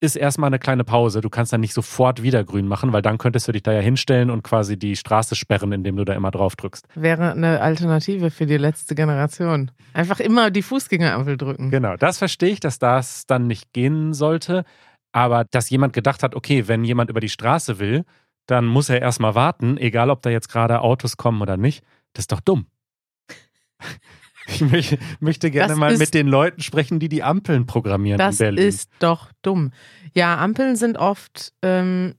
ist 0.00 0.16
erstmal 0.16 0.48
eine 0.48 0.58
kleine 0.58 0.84
Pause. 0.84 1.20
Du 1.20 1.28
kannst 1.28 1.52
dann 1.52 1.60
nicht 1.60 1.74
sofort 1.74 2.22
wieder 2.22 2.44
grün 2.44 2.68
machen, 2.68 2.92
weil 2.92 3.02
dann 3.02 3.18
könntest 3.18 3.48
du 3.48 3.52
dich 3.52 3.62
da 3.62 3.72
ja 3.72 3.80
hinstellen 3.80 4.30
und 4.30 4.42
quasi 4.42 4.78
die 4.78 4.96
Straße 4.96 5.34
sperren, 5.34 5.72
indem 5.72 5.96
du 5.96 6.04
da 6.04 6.14
immer 6.14 6.30
drauf 6.30 6.54
drückst. 6.56 6.86
Wäre 6.94 7.32
eine 7.32 7.60
Alternative 7.60 8.30
für 8.30 8.46
die 8.46 8.56
letzte 8.56 8.94
Generation. 8.94 9.70
Einfach 9.94 10.20
immer 10.20 10.50
die 10.50 10.62
Fußgängerampel 10.62 11.36
drücken. 11.36 11.70
Genau, 11.70 11.96
das 11.96 12.18
verstehe 12.18 12.50
ich, 12.50 12.60
dass 12.60 12.78
das 12.78 13.26
dann 13.26 13.46
nicht 13.46 13.72
gehen 13.72 14.14
sollte. 14.14 14.64
Aber 15.12 15.44
dass 15.44 15.70
jemand 15.70 15.94
gedacht 15.94 16.22
hat, 16.22 16.34
okay, 16.34 16.68
wenn 16.68 16.84
jemand 16.84 17.10
über 17.10 17.20
die 17.20 17.28
Straße 17.28 17.78
will, 17.78 18.04
dann 18.46 18.66
muss 18.66 18.88
er 18.88 19.02
erstmal 19.02 19.34
warten, 19.34 19.76
egal 19.78 20.10
ob 20.10 20.22
da 20.22 20.30
jetzt 20.30 20.48
gerade 20.48 20.80
Autos 20.80 21.16
kommen 21.16 21.42
oder 21.42 21.56
nicht. 21.56 21.82
Das 22.12 22.22
ist 22.22 22.32
doch 22.32 22.40
dumm. 22.40 22.66
Ich 24.48 24.60
möchte, 24.62 24.98
möchte 25.20 25.50
gerne 25.50 25.68
Das 25.68 25.78
mal 25.78 25.92
ist- 25.92 25.98
mit 26.00 26.14
den 26.14 26.26
Leuten 26.28 26.62
sprechen, 26.62 26.98
die 27.00 27.08
die 27.08 27.22
Ampeln 27.22 27.66
programmieren 27.66 28.18
Das 28.18 28.40
in 28.40 28.46
Berlin. 28.46 28.68
ist 28.68 28.90
doch 28.98 29.30
dumm. 29.42 29.72
Ja, 30.14 30.38
Ampeln 30.38 30.74
sind 30.76 30.96
oft, 30.96 31.52
ähm, 31.62 32.14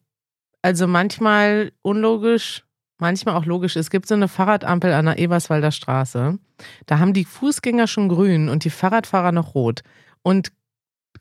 also 0.61 0.87
manchmal 0.87 1.71
unlogisch, 1.81 2.63
manchmal 2.99 3.35
auch 3.35 3.45
logisch. 3.45 3.75
Es 3.75 3.89
gibt 3.89 4.07
so 4.07 4.13
eine 4.15 4.27
Fahrradampel 4.27 4.93
an 4.93 5.05
der 5.05 5.17
Eberswalder 5.17 5.71
Straße. 5.71 6.37
Da 6.85 6.99
haben 6.99 7.13
die 7.13 7.25
Fußgänger 7.25 7.87
schon 7.87 8.09
grün 8.09 8.47
und 8.49 8.63
die 8.63 8.69
Fahrradfahrer 8.69 9.31
noch 9.31 9.55
rot. 9.55 9.81
Und 10.21 10.51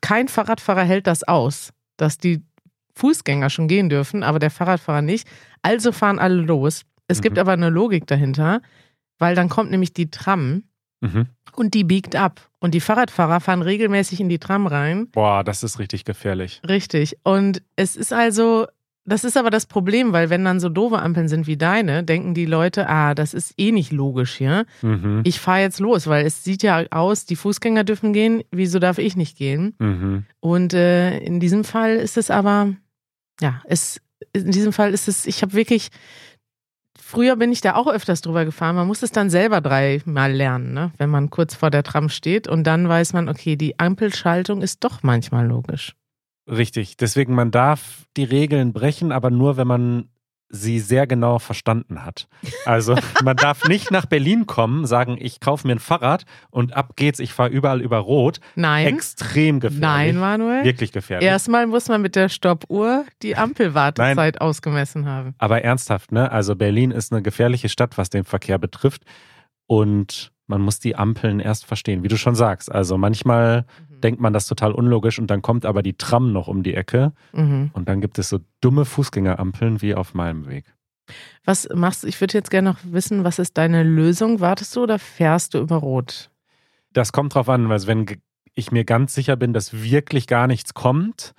kein 0.00 0.28
Fahrradfahrer 0.28 0.82
hält 0.84 1.06
das 1.06 1.22
aus, 1.22 1.72
dass 1.96 2.18
die 2.18 2.42
Fußgänger 2.94 3.48
schon 3.48 3.68
gehen 3.68 3.88
dürfen, 3.88 4.22
aber 4.24 4.38
der 4.40 4.50
Fahrradfahrer 4.50 5.02
nicht. 5.02 5.26
Also 5.62 5.92
fahren 5.92 6.18
alle 6.18 6.42
los. 6.42 6.82
Es 7.06 7.22
gibt 7.22 7.36
Mhm. 7.36 7.40
aber 7.40 7.52
eine 7.52 7.70
Logik 7.70 8.06
dahinter, 8.06 8.60
weil 9.18 9.34
dann 9.36 9.48
kommt 9.48 9.70
nämlich 9.70 9.92
die 9.94 10.10
Tram 10.10 10.64
Mhm. 11.00 11.26
und 11.54 11.74
die 11.74 11.84
biegt 11.84 12.16
ab. 12.16 12.40
Und 12.60 12.74
die 12.74 12.80
Fahrradfahrer 12.80 13.40
fahren 13.40 13.62
regelmäßig 13.62 14.20
in 14.20 14.28
die 14.28 14.38
Tram 14.38 14.66
rein. 14.66 15.08
Boah, 15.10 15.44
das 15.44 15.62
ist 15.62 15.78
richtig 15.78 16.04
gefährlich. 16.04 16.60
Richtig. 16.68 17.18
Und 17.22 17.62
es 17.76 17.94
ist 17.94 18.12
also, 18.12 18.66
das 19.04 19.24
ist 19.24 19.36
aber 19.36 19.50
das 19.50 19.66
Problem, 19.66 20.12
weil 20.12 20.28
wenn 20.28 20.44
dann 20.44 20.58
so 20.58 20.68
doofe 20.68 20.98
Ampeln 20.98 21.28
sind 21.28 21.46
wie 21.46 21.56
deine, 21.56 22.02
denken 22.02 22.34
die 22.34 22.46
Leute, 22.46 22.88
ah, 22.88 23.14
das 23.14 23.32
ist 23.32 23.54
eh 23.56 23.70
nicht 23.70 23.92
logisch 23.92 24.34
hier. 24.36 24.66
Mhm. 24.82 25.22
Ich 25.24 25.38
fahre 25.40 25.60
jetzt 25.60 25.78
los, 25.78 26.08
weil 26.08 26.26
es 26.26 26.42
sieht 26.42 26.62
ja 26.62 26.84
aus, 26.90 27.24
die 27.26 27.36
Fußgänger 27.36 27.84
dürfen 27.84 28.12
gehen, 28.12 28.42
wieso 28.50 28.80
darf 28.80 28.98
ich 28.98 29.16
nicht 29.16 29.38
gehen? 29.38 29.74
Mhm. 29.78 30.24
Und 30.40 30.74
äh, 30.74 31.18
in 31.18 31.38
diesem 31.38 31.64
Fall 31.64 31.96
ist 31.96 32.16
es 32.16 32.30
aber, 32.30 32.74
ja, 33.40 33.62
es, 33.66 34.00
in 34.32 34.50
diesem 34.50 34.72
Fall 34.72 34.92
ist 34.92 35.06
es, 35.06 35.26
ich 35.26 35.42
habe 35.42 35.52
wirklich, 35.52 35.90
früher 37.08 37.36
bin 37.36 37.50
ich 37.50 37.62
da 37.62 37.74
auch 37.74 37.86
öfters 37.86 38.20
drüber 38.20 38.44
gefahren, 38.44 38.76
man 38.76 38.86
muss 38.86 39.02
es 39.02 39.12
dann 39.12 39.30
selber 39.30 39.62
dreimal 39.62 40.30
lernen, 40.30 40.74
ne? 40.74 40.92
wenn 40.98 41.08
man 41.08 41.30
kurz 41.30 41.54
vor 41.54 41.70
der 41.70 41.82
Tram 41.82 42.10
steht 42.10 42.46
und 42.46 42.64
dann 42.64 42.86
weiß 42.86 43.14
man, 43.14 43.30
okay, 43.30 43.56
die 43.56 43.78
Ampelschaltung 43.78 44.60
ist 44.60 44.84
doch 44.84 45.02
manchmal 45.02 45.46
logisch. 45.46 45.94
Richtig. 46.46 46.96
Deswegen, 46.96 47.34
man 47.34 47.50
darf 47.50 48.06
die 48.16 48.24
Regeln 48.24 48.72
brechen, 48.72 49.10
aber 49.12 49.30
nur, 49.30 49.56
wenn 49.56 49.66
man 49.66 50.08
sie 50.50 50.80
sehr 50.80 51.06
genau 51.06 51.38
verstanden 51.38 52.04
hat. 52.04 52.28
Also 52.64 52.96
man 53.22 53.36
darf 53.36 53.64
nicht 53.68 53.90
nach 53.90 54.06
Berlin 54.06 54.46
kommen, 54.46 54.86
sagen, 54.86 55.16
ich 55.20 55.40
kaufe 55.40 55.66
mir 55.66 55.74
ein 55.74 55.78
Fahrrad 55.78 56.24
und 56.50 56.74
ab 56.74 56.96
geht's, 56.96 57.18
ich 57.18 57.32
fahre 57.32 57.50
überall 57.50 57.80
über 57.80 57.98
Rot. 57.98 58.40
Nein, 58.54 58.86
Extrem 58.86 59.60
gefährlich. 59.60 59.80
nein, 59.80 60.16
Manuel. 60.16 60.64
Wirklich 60.64 60.92
gefährlich. 60.92 61.28
Erstmal 61.28 61.66
muss 61.66 61.88
man 61.88 62.00
mit 62.00 62.16
der 62.16 62.28
Stoppuhr 62.28 63.04
die 63.22 63.36
Ampelwartezeit 63.36 64.40
ausgemessen 64.40 65.06
haben. 65.06 65.34
Aber 65.38 65.62
ernsthaft, 65.62 66.12
ne? 66.12 66.30
Also 66.32 66.56
Berlin 66.56 66.90
ist 66.90 67.12
eine 67.12 67.22
gefährliche 67.22 67.68
Stadt, 67.68 67.98
was 67.98 68.10
den 68.10 68.24
Verkehr 68.24 68.58
betrifft. 68.58 69.02
Und 69.66 70.32
man 70.48 70.60
muss 70.60 70.78
die 70.80 70.96
Ampeln 70.96 71.40
erst 71.40 71.64
verstehen, 71.66 72.02
wie 72.02 72.08
du 72.08 72.16
schon 72.16 72.34
sagst. 72.34 72.70
Also 72.72 72.98
manchmal 72.98 73.64
denkt 74.02 74.20
man 74.20 74.32
das 74.32 74.46
total 74.46 74.72
unlogisch 74.72 75.18
und 75.18 75.28
dann 75.28 75.42
kommt 75.42 75.64
aber 75.66 75.82
die 75.82 75.94
Tram 75.96 76.32
noch 76.32 76.48
um 76.48 76.62
die 76.62 76.74
Ecke 76.74 77.12
Mhm. 77.32 77.70
und 77.72 77.88
dann 77.88 78.00
gibt 78.00 78.18
es 78.18 78.28
so 78.28 78.40
dumme 78.60 78.84
Fußgängerampeln 78.84 79.82
wie 79.82 79.94
auf 79.94 80.14
meinem 80.14 80.46
Weg. 80.48 80.64
Was 81.44 81.68
machst 81.74 82.02
du? 82.02 82.06
Ich 82.06 82.20
würde 82.20 82.34
jetzt 82.34 82.50
gerne 82.50 82.70
noch 82.70 82.78
wissen, 82.84 83.24
was 83.24 83.38
ist 83.38 83.56
deine 83.56 83.82
Lösung? 83.82 84.40
Wartest 84.40 84.76
du 84.76 84.82
oder 84.82 84.98
fährst 84.98 85.54
du 85.54 85.58
über 85.58 85.76
Rot? 85.76 86.30
Das 86.92 87.12
kommt 87.12 87.34
drauf 87.34 87.48
an, 87.48 87.68
weil 87.68 87.86
wenn 87.86 88.06
ich 88.54 88.72
mir 88.72 88.84
ganz 88.84 89.14
sicher 89.14 89.36
bin, 89.36 89.52
dass 89.52 89.72
wirklich 89.82 90.26
gar 90.26 90.46
nichts 90.46 90.74
kommt, 90.74 91.32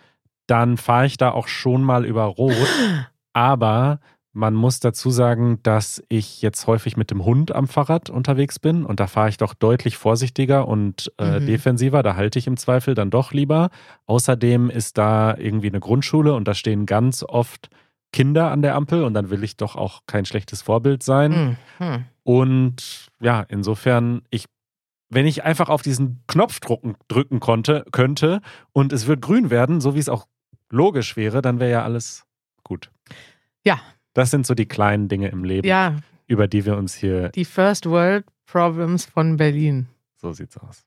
dann 0.47 0.77
fahre 0.77 1.05
ich 1.05 1.17
da 1.17 1.31
auch 1.31 1.47
schon 1.47 1.83
mal 1.83 2.05
über 2.05 2.23
Rot. 2.23 2.55
Aber 3.33 3.99
man 4.31 4.53
muss 4.53 4.79
dazu 4.79 5.09
sagen, 5.09 5.59
dass 5.63 6.03
ich 6.07 6.41
jetzt 6.41 6.67
häufig 6.67 6.95
mit 6.97 7.09
dem 7.11 7.25
Hund 7.25 7.51
am 7.51 7.67
Fahrrad 7.67 8.09
unterwegs 8.09 8.59
bin 8.59 8.85
und 8.85 8.99
da 8.99 9.07
fahre 9.07 9.29
ich 9.29 9.37
doch 9.37 9.53
deutlich 9.53 9.97
vorsichtiger 9.97 10.67
und 10.67 11.11
äh, 11.17 11.39
Mhm. 11.39 11.45
defensiver. 11.47 12.03
Da 12.03 12.15
halte 12.15 12.37
ich 12.39 12.45
im 12.47 12.55
Zweifel 12.57 12.93
dann 12.93 13.09
doch 13.09 13.31
lieber. 13.33 13.69
Außerdem 14.05 14.69
ist 14.69 14.97
da 14.99 15.35
irgendwie 15.35 15.67
eine 15.69 15.79
Grundschule 15.79 16.33
und 16.35 16.47
da 16.47 16.53
stehen 16.53 16.85
ganz 16.85 17.23
oft 17.27 17.69
Kinder 18.11 18.51
an 18.51 18.61
der 18.61 18.75
Ampel 18.75 19.03
und 19.03 19.13
dann 19.13 19.29
will 19.29 19.43
ich 19.43 19.57
doch 19.57 19.75
auch 19.75 20.01
kein 20.07 20.25
schlechtes 20.25 20.61
Vorbild 20.61 21.01
sein. 21.03 21.57
Mhm. 21.79 22.05
Und 22.23 23.07
ja, 23.19 23.41
insofern, 23.49 24.21
ich, 24.29 24.45
wenn 25.09 25.25
ich 25.25 25.43
einfach 25.43 25.69
auf 25.69 25.81
diesen 25.81 26.21
Knopf 26.27 26.59
drücken, 26.59 26.95
drücken 27.07 27.39
konnte, 27.39 27.83
könnte 27.91 28.41
und 28.73 28.93
es 28.93 29.07
wird 29.07 29.21
grün 29.21 29.49
werden, 29.49 29.81
so 29.81 29.95
wie 29.95 29.99
es 29.99 30.09
auch 30.09 30.27
logisch 30.71 31.17
wäre, 31.17 31.41
dann 31.41 31.59
wäre 31.59 31.71
ja 31.71 31.83
alles 31.83 32.25
gut. 32.63 32.91
Ja. 33.65 33.79
Das 34.19 34.31
sind 34.31 34.45
so 34.45 34.53
die 34.53 34.65
kleinen 34.65 35.07
Dinge 35.07 35.29
im 35.29 35.45
Leben. 35.45 35.65
Ja, 35.65 35.95
über 36.27 36.49
die 36.49 36.65
wir 36.65 36.75
uns 36.75 36.93
hier. 36.93 37.29
Die 37.29 37.45
First 37.45 37.85
World 37.85 38.25
Problems 38.45 39.05
von 39.05 39.37
Berlin. 39.37 39.87
So 40.17 40.33
sieht's 40.33 40.57
aus. 40.57 40.85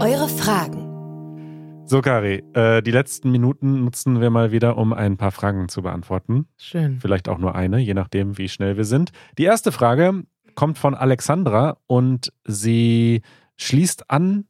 Eure 0.00 0.28
Fragen. 0.28 1.86
So, 1.86 2.02
Kari, 2.02 2.44
äh, 2.52 2.82
die 2.82 2.90
letzten 2.90 3.30
Minuten 3.30 3.82
nutzen 3.82 4.20
wir 4.20 4.28
mal 4.28 4.52
wieder, 4.52 4.76
um 4.76 4.92
ein 4.92 5.16
paar 5.16 5.32
Fragen 5.32 5.70
zu 5.70 5.80
beantworten. 5.80 6.48
Schön. 6.58 7.00
Vielleicht 7.00 7.26
auch 7.26 7.38
nur 7.38 7.54
eine, 7.54 7.78
je 7.78 7.94
nachdem, 7.94 8.36
wie 8.36 8.50
schnell 8.50 8.76
wir 8.76 8.84
sind. 8.84 9.10
Die 9.38 9.44
erste 9.44 9.72
Frage 9.72 10.24
kommt 10.54 10.76
von 10.76 10.94
Alexandra 10.94 11.78
und 11.86 12.30
sie 12.44 13.22
schließt 13.56 14.10
an 14.10 14.44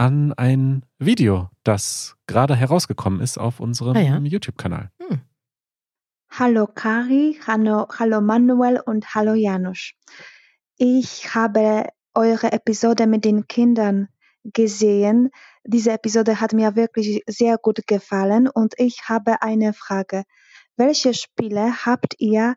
an 0.00 0.32
ein 0.32 0.86
Video, 0.98 1.50
das 1.62 2.16
gerade 2.26 2.56
herausgekommen 2.56 3.20
ist 3.20 3.38
auf 3.38 3.60
unserem 3.60 3.96
Ah 3.96 4.00
ja. 4.00 4.18
YouTube-Kanal. 4.18 4.90
Hallo 6.32 6.68
Kari, 6.68 7.38
hallo, 7.44 7.88
hallo 7.98 8.20
Manuel 8.20 8.80
und 8.86 9.14
hallo 9.14 9.34
Janusz. 9.34 9.92
Ich 10.76 11.34
habe 11.34 11.88
eure 12.14 12.52
Episode 12.52 13.08
mit 13.08 13.24
den 13.24 13.48
Kindern 13.48 14.08
gesehen. 14.44 15.30
Diese 15.64 15.90
Episode 15.90 16.40
hat 16.40 16.52
mir 16.52 16.76
wirklich 16.76 17.24
sehr 17.26 17.58
gut 17.58 17.86
gefallen 17.88 18.48
und 18.48 18.74
ich 18.78 19.08
habe 19.08 19.42
eine 19.42 19.72
Frage. 19.72 20.22
Welche 20.76 21.14
Spiele 21.14 21.84
habt 21.84 22.14
ihr 22.18 22.54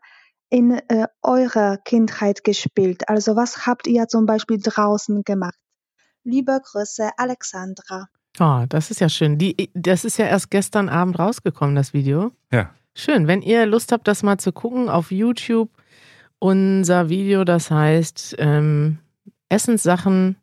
in 0.50 0.78
äh, 0.88 1.08
eurer 1.22 1.76
Kindheit 1.78 2.44
gespielt? 2.44 3.08
Also 3.08 3.34
was 3.34 3.66
habt 3.66 3.88
ihr 3.88 4.06
zum 4.06 4.24
Beispiel 4.24 4.60
draußen 4.62 5.24
gemacht? 5.24 5.58
Liebe 6.22 6.58
Grüße, 6.64 7.10
Alexandra. 7.16 8.06
Oh, 8.38 8.64
das 8.68 8.92
ist 8.92 9.00
ja 9.00 9.08
schön. 9.08 9.36
Die, 9.36 9.70
das 9.74 10.04
ist 10.04 10.16
ja 10.16 10.26
erst 10.26 10.50
gestern 10.50 10.88
Abend 10.88 11.18
rausgekommen, 11.18 11.74
das 11.74 11.92
Video. 11.92 12.30
Ja. 12.52 12.72
Schön. 12.94 13.26
Wenn 13.26 13.42
ihr 13.42 13.66
Lust 13.66 13.92
habt, 13.92 14.06
das 14.06 14.22
mal 14.22 14.38
zu 14.38 14.52
gucken 14.52 14.88
auf 14.88 15.10
YouTube, 15.10 15.70
unser 16.38 17.08
Video, 17.08 17.44
das 17.44 17.70
heißt 17.70 18.36
ähm, 18.38 18.98
Essenssachen, 19.48 20.36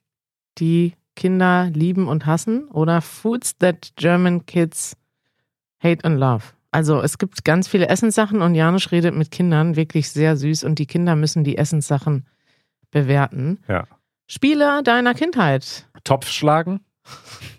die 0.57 0.93
Kinder 1.15 1.69
lieben 1.73 2.07
und 2.07 2.25
hassen 2.25 2.67
oder 2.69 3.01
Foods 3.01 3.57
that 3.59 3.93
German 3.95 4.45
Kids 4.45 4.97
hate 5.81 6.03
and 6.03 6.19
love. 6.19 6.43
Also 6.71 7.01
es 7.01 7.17
gibt 7.17 7.43
ganz 7.43 7.67
viele 7.67 7.87
Essenssachen 7.87 8.41
und 8.41 8.55
Janusz 8.55 8.91
redet 8.91 9.15
mit 9.15 9.31
Kindern 9.31 9.75
wirklich 9.75 10.09
sehr 10.09 10.37
süß 10.37 10.63
und 10.63 10.79
die 10.79 10.85
Kinder 10.85 11.15
müssen 11.15 11.43
die 11.43 11.57
Essenssachen 11.57 12.25
bewerten. 12.91 13.59
Ja. 13.67 13.87
Spiele 14.27 14.81
deiner 14.83 15.13
Kindheit. 15.13 15.87
Topf 16.03 16.27
schlagen? 16.29 16.79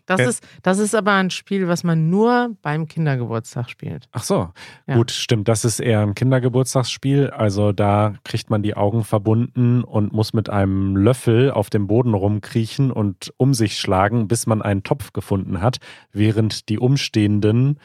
Das, 0.07 0.21
Okay. 0.21 0.29
ist, 0.29 0.47
das 0.63 0.79
ist 0.79 0.95
aber 0.95 1.13
ein 1.13 1.31
Spiel, 1.31 1.69
was 1.69 1.85
man 1.85 2.11
nur 2.11 2.57
beim 2.61 2.89
Kindergeburtstag 2.89 3.71
spielt. 3.71 4.09
Ach 4.13 4.23
so. 4.25 4.51
Ja. 4.87 4.97
Gut, 4.97 5.11
stimmt. 5.11 5.49
Das 5.49 5.65
ist 5.65 5.79
eher 5.81 6.01
ein 6.01 6.15
Kindergeburtstagsspiel. 6.15 7.31
Also 7.31 7.73
da 7.73 8.15
kriegt 8.25 8.51
man 8.51 8.63
die 8.63 8.75
Augen 8.77 9.05
verbunden 9.05 9.85
und 9.85 10.13
muss 10.13 10.33
mit 10.33 10.51
einem 10.51 10.97
Löffel 10.97 11.51
auf 11.51 11.71
dem 11.71 11.87
Boden 11.87 12.15
rumkriechen 12.15 12.91
und 12.91 13.33
um 13.37 13.55
sich 13.55 13.79
schlagen, 13.79 14.27
bis 14.29 14.47
man 14.47 14.61
einen 14.61 14.83
Topf 14.83 15.13
gefunden 15.13 15.61
hat, 15.61 15.79
während 16.13 16.69
die 16.69 16.79
Umstehenden 16.79 17.79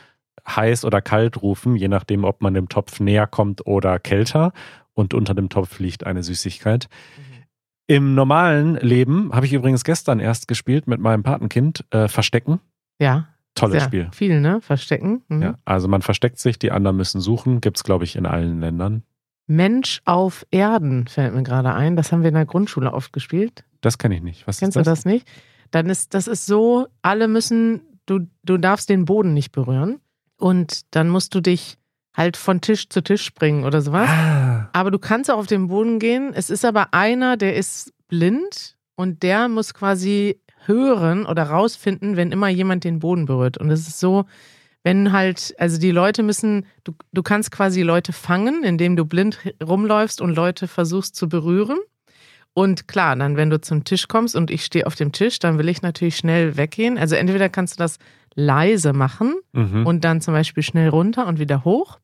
heiß 0.48 0.86
oder 0.86 1.02
kalt 1.02 1.42
rufen, 1.42 1.76
je 1.76 1.88
nachdem, 1.88 2.24
ob 2.24 2.42
man 2.42 2.54
dem 2.54 2.70
Topf 2.70 3.00
näher 3.00 3.28
kommt 3.28 3.68
oder 3.68 4.00
kälter. 4.00 4.54
Und 4.94 5.14
unter 5.14 5.36
dem 5.36 5.50
Topf 5.50 5.78
liegt 5.78 6.06
eine 6.08 6.24
Süßigkeit. 6.24 6.88
Im 7.88 8.16
normalen 8.16 8.76
Leben 8.76 9.32
habe 9.34 9.46
ich 9.46 9.54
übrigens 9.54 9.84
gestern 9.84 10.20
erst 10.20 10.48
gespielt 10.48 10.88
mit 10.88 11.00
meinem 11.00 11.24
Patenkind 11.24 11.86
äh, 11.92 12.08
Verstecken. 12.08 12.60
Ja. 13.00 13.30
Tolles 13.56 13.84
Spiel. 13.84 14.10
Viel, 14.12 14.40
ne? 14.40 14.62
Verstecken. 14.62 15.24
Mhm. 15.30 15.42
Ja, 15.42 15.56
also 15.66 15.88
man 15.88 16.02
versteckt 16.02 16.38
sich, 16.38 16.60
die 16.60 16.72
anderen 16.72 16.98
müssen 16.98 17.22
suchen. 17.22 17.62
Gibt 17.62 17.78
es, 17.78 17.84
glaube 17.84 18.04
ich, 18.04 18.16
in 18.16 18.26
allen 18.26 18.60
Ländern. 18.60 19.04
Mensch 19.48 20.02
auf 20.06 20.46
Erden 20.52 21.08
fällt 21.08 21.34
mir 21.34 21.44
gerade 21.44 21.74
ein. 21.74 21.96
Das 21.96 22.12
haben 22.12 22.22
wir 22.22 22.28
in 22.28 22.36
der 22.36 22.46
Grundschule 22.46 22.94
oft 22.94 23.14
gespielt. 23.14 23.64
Das 23.82 23.98
kenne 23.98 24.16
ich 24.16 24.22
nicht. 24.22 24.46
Was 24.46 24.60
Kennst 24.60 24.78
ist 24.78 24.86
du 24.86 24.90
das? 24.90 25.00
das 25.00 25.06
nicht? 25.06 25.28
Dann 25.72 25.90
ist, 25.90 26.14
das 26.14 26.28
ist 26.28 26.46
so, 26.46 26.88
alle 27.02 27.28
müssen, 27.28 27.82
du, 28.06 28.28
du 28.44 28.58
darfst 28.58 28.90
den 28.90 29.06
Boden 29.06 29.34
nicht 29.34 29.52
berühren. 29.54 30.00
Und 30.38 30.82
dann 30.94 31.10
musst 31.10 31.34
du 31.34 31.42
dich 31.42 31.78
halt 32.16 32.38
von 32.38 32.62
Tisch 32.62 32.90
zu 32.90 33.02
Tisch 33.02 33.24
springen 33.24 33.64
oder 33.64 33.82
sowas. 33.82 34.10
Ah, 34.10 34.47
Aber 34.78 34.92
du 34.92 35.00
kannst 35.00 35.32
auch 35.32 35.40
auf 35.40 35.48
den 35.48 35.70
Boden 35.70 35.98
gehen. 35.98 36.34
Es 36.36 36.52
ist 36.52 36.64
aber 36.64 36.94
einer, 36.94 37.36
der 37.36 37.56
ist 37.56 37.92
blind 38.10 38.78
und 38.96 39.24
der 39.24 39.48
muss 39.48 39.74
quasi 39.74 40.40
hören 40.68 41.26
oder 41.26 41.50
rausfinden, 41.50 42.16
wenn 42.16 42.32
immer 42.32 42.48
jemand 42.50 42.84
den 42.84 43.00
Boden 43.00 43.26
berührt. 43.26 43.58
Und 43.58 43.72
es 43.72 43.88
ist 43.88 44.00
so, 44.00 44.26
wenn 44.84 45.12
halt, 45.14 45.56
also 45.58 45.80
die 45.80 45.90
Leute 45.90 46.22
müssen, 46.22 46.68
du, 46.84 46.92
du 47.12 47.24
kannst 47.24 47.50
quasi 47.50 47.82
Leute 47.82 48.14
fangen, 48.14 48.64
indem 48.64 48.96
du 48.96 49.06
blind 49.06 49.40
rumläufst 49.68 50.22
und 50.22 50.36
Leute 50.36 50.68
versuchst 50.68 51.16
zu 51.16 51.28
berühren. 51.28 51.80
Und 52.54 52.88
klar, 52.88 53.16
dann, 53.16 53.36
wenn 53.36 53.50
du 53.50 53.60
zum 53.60 53.84
Tisch 53.84 54.08
kommst 54.08 54.36
und 54.36 54.52
ich 54.52 54.64
stehe 54.64 54.86
auf 54.86 54.94
dem 54.94 55.12
Tisch, 55.12 55.40
dann 55.40 55.58
will 55.58 55.70
ich 55.70 55.82
natürlich 55.82 56.18
schnell 56.18 56.56
weggehen. 56.56 57.00
Also 57.00 57.16
entweder 57.16 57.50
kannst 57.50 57.74
du 57.74 57.78
das 57.80 57.98
leise 58.36 58.94
machen 58.94 59.34
mhm. 59.54 59.88
und 59.88 60.04
dann 60.04 60.22
zum 60.22 60.36
Beispiel 60.36 60.62
schnell 60.62 60.90
runter 60.90 61.26
und 61.26 61.40
wieder 61.40 61.64
hoch. 61.64 61.98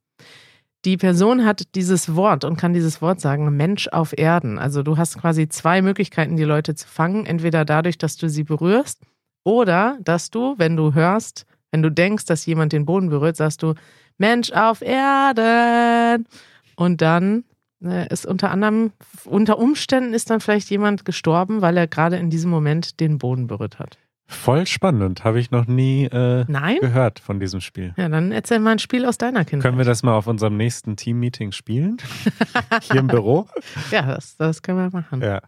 Die 0.85 0.97
Person 0.97 1.45
hat 1.45 1.75
dieses 1.75 2.15
Wort 2.15 2.43
und 2.43 2.57
kann 2.57 2.73
dieses 2.73 3.01
Wort 3.01 3.21
sagen, 3.21 3.55
Mensch 3.55 3.87
auf 3.87 4.17
Erden. 4.17 4.59
Also 4.59 4.83
du 4.83 4.97
hast 4.97 5.17
quasi 5.17 5.47
zwei 5.47 5.81
Möglichkeiten, 5.81 6.35
die 6.35 6.43
Leute 6.43 6.75
zu 6.75 6.87
fangen. 6.87 7.25
Entweder 7.25 7.63
dadurch, 7.63 7.97
dass 7.97 8.17
du 8.17 8.27
sie 8.27 8.43
berührst 8.43 8.99
oder 9.45 9.97
dass 10.01 10.29
du, 10.29 10.55
wenn 10.57 10.75
du 10.75 10.93
hörst, 10.93 11.45
wenn 11.71 11.81
du 11.81 11.89
denkst, 11.89 12.25
dass 12.25 12.45
jemand 12.45 12.73
den 12.73 12.85
Boden 12.85 13.09
berührt, 13.09 13.37
sagst 13.37 13.63
du, 13.63 13.75
Mensch 14.17 14.51
auf 14.51 14.81
Erden. 14.81 16.27
Und 16.75 17.01
dann 17.01 17.45
äh, 17.81 18.11
ist 18.11 18.25
unter 18.25 18.51
anderem, 18.51 18.91
unter 19.25 19.59
Umständen 19.59 20.13
ist 20.13 20.29
dann 20.29 20.41
vielleicht 20.41 20.69
jemand 20.69 21.05
gestorben, 21.05 21.61
weil 21.61 21.77
er 21.77 21.87
gerade 21.87 22.17
in 22.17 22.29
diesem 22.29 22.51
Moment 22.51 22.99
den 22.99 23.17
Boden 23.19 23.47
berührt 23.47 23.79
hat. 23.79 23.97
Voll 24.25 24.65
spannend. 24.65 25.23
Habe 25.23 25.39
ich 25.39 25.51
noch 25.51 25.67
nie 25.67 26.05
äh, 26.05 26.45
gehört 26.79 27.19
von 27.19 27.39
diesem 27.39 27.61
Spiel. 27.61 27.93
Ja, 27.97 28.09
dann 28.09 28.31
erzähl 28.31 28.59
mal 28.59 28.71
ein 28.71 28.79
Spiel 28.79 29.05
aus 29.05 29.17
deiner 29.17 29.45
Kindheit. 29.45 29.63
Können 29.63 29.77
wir 29.77 29.85
das 29.85 30.01
mal 30.03 30.13
auf 30.15 30.27
unserem 30.27 30.57
nächsten 30.57 30.95
Team-Meeting 30.95 31.51
spielen? 31.51 31.97
Hier 32.81 32.99
im 33.01 33.07
Büro? 33.07 33.47
Ja, 33.91 34.01
das, 34.03 34.37
das 34.37 34.61
können 34.61 34.77
wir 34.77 34.89
machen. 34.89 35.21
Ja. 35.21 35.33
Ja. 35.33 35.41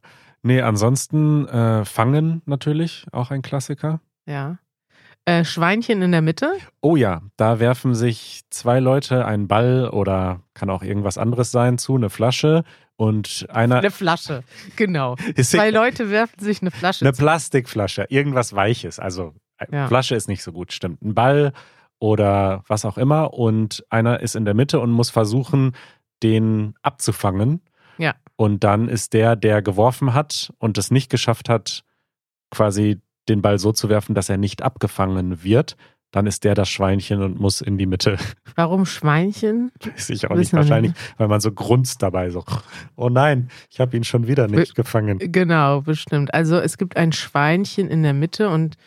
Nee, 0.43 0.61
ansonsten 0.61 1.47
äh, 1.47 1.85
Fangen 1.85 2.43
natürlich, 2.45 3.07
auch 3.11 3.31
ein 3.31 3.41
Klassiker. 3.41 3.99
Äh, 5.25 5.43
Schweinchen 5.43 6.01
in 6.03 6.11
der 6.11 6.21
Mitte. 6.21 6.53
Oh 6.81 6.95
ja, 6.95 7.21
da 7.35 7.59
werfen 7.59 7.95
sich 7.95 8.41
zwei 8.51 8.79
Leute 8.79 9.25
einen 9.25 9.47
Ball 9.47 9.89
oder 9.89 10.41
kann 10.53 10.69
auch 10.69 10.83
irgendwas 10.83 11.17
anderes 11.17 11.51
sein 11.51 11.77
zu, 11.79 11.95
eine 11.95 12.11
Flasche 12.11 12.63
und 12.95 13.47
einer 13.49 13.79
Eine 13.79 13.91
Flasche. 13.91 14.43
Genau. 14.75 15.15
Zwei 15.41 15.69
Leute 15.71 16.09
werfen 16.11 16.39
sich 16.39 16.61
eine 16.61 16.71
Flasche 16.71 17.03
eine 17.03 17.13
zu. 17.13 17.23
Plastikflasche, 17.23 18.05
irgendwas 18.09 18.55
Weiches. 18.55 18.99
Also 18.99 19.33
äh, 19.57 19.65
Ja. 19.71 19.87
Flasche 19.87 20.15
ist 20.15 20.27
nicht 20.27 20.43
so 20.43 20.51
gut, 20.51 20.71
stimmt. 20.71 21.01
Ein 21.01 21.13
Ball 21.15 21.53
oder 21.99 22.63
was 22.67 22.85
auch 22.85 22.97
immer 22.97 23.33
und 23.33 23.83
einer 23.89 24.19
ist 24.19 24.35
in 24.35 24.45
der 24.45 24.53
Mitte 24.53 24.79
und 24.79 24.91
muss 24.91 25.09
versuchen, 25.09 25.75
den 26.23 26.75
abzufangen. 26.83 27.61
Ja. 27.97 28.13
Und 28.35 28.63
dann 28.63 28.87
ist 28.89 29.13
der, 29.13 29.35
der 29.35 29.61
geworfen 29.61 30.13
hat 30.13 30.53
und 30.59 30.77
es 30.77 30.91
nicht 30.91 31.09
geschafft 31.09 31.49
hat, 31.49 31.83
quasi 32.51 33.01
den 33.29 33.41
Ball 33.41 33.59
so 33.59 33.71
zu 33.71 33.89
werfen, 33.89 34.15
dass 34.15 34.29
er 34.29 34.37
nicht 34.37 34.61
abgefangen 34.61 35.43
wird. 35.43 35.75
Dann 36.11 36.27
ist 36.27 36.45
der 36.45 36.55
das 36.55 36.69
Schweinchen 36.69 37.21
und 37.21 37.39
muss 37.41 37.59
in 37.59 37.77
die 37.77 37.85
Mitte. 37.85 38.17
Warum 38.55 38.85
Schweinchen? 38.85 39.71
Weiß 39.83 40.09
ich 40.11 40.25
auch 40.29 40.35
Wissen 40.37 40.37
nicht. 40.37 40.53
wir 40.53 40.59
nicht. 40.59 40.69
Wahrscheinlich, 40.69 40.93
weil 41.17 41.27
man 41.27 41.41
so 41.41 41.51
grunzt 41.51 42.01
dabei. 42.01 42.29
So, 42.29 42.43
oh 42.95 43.09
nein, 43.09 43.49
ich 43.69 43.81
habe 43.81 43.97
ihn 43.97 44.05
schon 44.05 44.25
wieder 44.27 44.47
nicht 44.47 44.75
gefangen. 44.75 45.19
Genau, 45.19 45.81
bestimmt. 45.81 46.33
Also 46.33 46.57
es 46.57 46.77
gibt 46.77 46.95
ein 46.95 47.11
Schweinchen 47.11 47.89
in 47.89 48.01
der 48.01 48.13
Mitte 48.13 48.49
und 48.49 48.77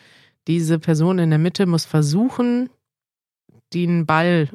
diese 0.47 0.79
Person 0.79 1.19
in 1.19 1.29
der 1.29 1.37
Mitte 1.37 1.67
muss 1.67 1.85
versuchen, 1.85 2.69
den 3.75 4.07
Ball, 4.07 4.49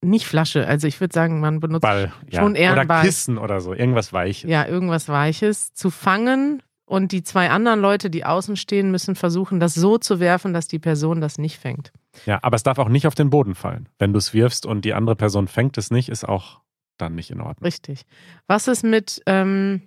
nicht 0.00 0.26
Flasche, 0.26 0.66
also 0.66 0.86
ich 0.86 0.98
würde 1.00 1.12
sagen, 1.12 1.40
man 1.40 1.60
benutzt 1.60 1.82
Ball. 1.82 2.10
Ja. 2.30 2.40
schon 2.40 2.54
eher 2.54 2.72
oder 2.72 2.86
Ball. 2.86 3.04
Kissen 3.04 3.36
oder 3.36 3.60
so. 3.60 3.74
Irgendwas 3.74 4.14
Weiches. 4.14 4.48
ja 4.48 4.66
irgendwas 4.66 5.10
Weiches 5.10 5.74
zu 5.74 5.90
fangen 5.90 6.62
und 6.86 7.12
die 7.12 7.22
zwei 7.22 7.50
anderen 7.50 7.80
Leute, 7.80 8.10
die 8.10 8.24
außen 8.24 8.56
stehen, 8.56 8.90
müssen 8.90 9.14
versuchen, 9.14 9.60
das 9.60 9.74
so 9.74 9.98
zu 9.98 10.20
werfen, 10.20 10.52
dass 10.52 10.68
die 10.68 10.78
Person 10.78 11.20
das 11.20 11.38
nicht 11.38 11.58
fängt. 11.58 11.92
Ja, 12.26 12.38
aber 12.42 12.56
es 12.56 12.62
darf 12.62 12.78
auch 12.78 12.88
nicht 12.88 13.06
auf 13.06 13.14
den 13.14 13.30
Boden 13.30 13.54
fallen. 13.54 13.88
Wenn 13.98 14.12
du 14.12 14.18
es 14.18 14.34
wirfst 14.34 14.66
und 14.66 14.84
die 14.84 14.94
andere 14.94 15.16
Person 15.16 15.48
fängt 15.48 15.78
es 15.78 15.90
nicht, 15.90 16.08
ist 16.08 16.28
auch 16.28 16.60
dann 16.98 17.14
nicht 17.14 17.30
in 17.30 17.40
Ordnung. 17.40 17.64
Richtig. 17.64 18.04
Was 18.46 18.68
ist 18.68 18.84
mit 18.84 19.22
ähm, 19.26 19.82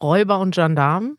Räuber 0.00 0.38
und 0.38 0.54
Gendarmen? 0.54 1.16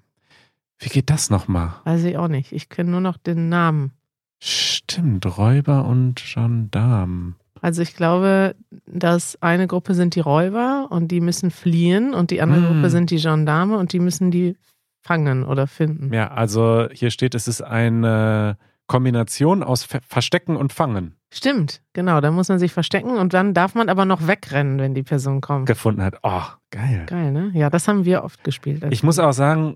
Wie 0.80 0.90
geht 0.90 1.10
das 1.10 1.30
nochmal? 1.30 1.74
Weiß 1.86 2.04
ich 2.04 2.18
auch 2.18 2.28
nicht. 2.28 2.52
Ich 2.52 2.70
kenne 2.70 2.92
nur 2.92 3.02
noch 3.02 3.18
den 3.18 3.50
Namen. 3.50 3.92
Stimmt, 4.40 5.26
Räuber 5.38 5.86
und 5.86 6.24
Gendarm. 6.24 7.36
Also 7.68 7.82
ich 7.82 7.98
glaube, 7.98 8.56
dass 8.86 9.38
eine 9.42 9.68
Gruppe 9.68 9.94
sind 9.94 10.16
die 10.16 10.22
Räuber 10.22 10.88
und 10.90 11.10
die 11.10 11.20
müssen 11.20 11.52
fliehen 11.52 12.14
und 12.14 12.32
die 12.32 12.42
andere 12.42 12.62
Hm. 12.62 12.68
Gruppe 12.76 12.90
sind 12.90 13.12
die 13.12 13.18
Gendarme 13.18 13.78
und 13.78 13.92
die 13.92 14.00
müssen 14.00 14.32
die 14.32 14.56
fangen 15.02 15.44
oder 15.44 15.68
finden. 15.68 16.14
Ja, 16.14 16.30
also 16.30 16.88
hier 16.94 17.12
steht, 17.12 17.36
es 17.36 17.46
ist 17.50 17.62
eine 17.62 18.56
Kombination 18.88 19.64
aus 19.64 19.84
Ver 19.84 20.00
Verstecken 20.08 20.56
und 20.56 20.72
Fangen 20.72 21.18
Stimmt, 21.30 21.82
genau. 21.92 22.22
Da 22.22 22.32
muss 22.32 22.48
man 22.48 22.58
sich 22.58 22.72
verstecken 22.72 23.18
und 23.18 23.34
dann 23.34 23.54
darf 23.54 23.76
man 23.76 23.90
aber 23.90 24.06
noch 24.06 24.28
wegrennen, 24.28 24.80
wenn 24.80 24.94
die 24.94 25.04
Person 25.04 25.42
kommt. 25.42 25.66
gefunden 25.66 26.02
hat. 26.02 26.16
Oh, 26.24 26.44
geil. 26.72 27.04
Geil, 27.06 27.34
ne? 27.34 27.52
Ja, 27.54 27.70
das 27.70 27.90
haben 27.90 28.06
wir 28.06 28.24
oft 28.24 28.46
gespielt. 28.46 28.86
Ich 28.92 29.04
muss 29.04 29.20
auch 29.20 29.34
sagen, 29.34 29.76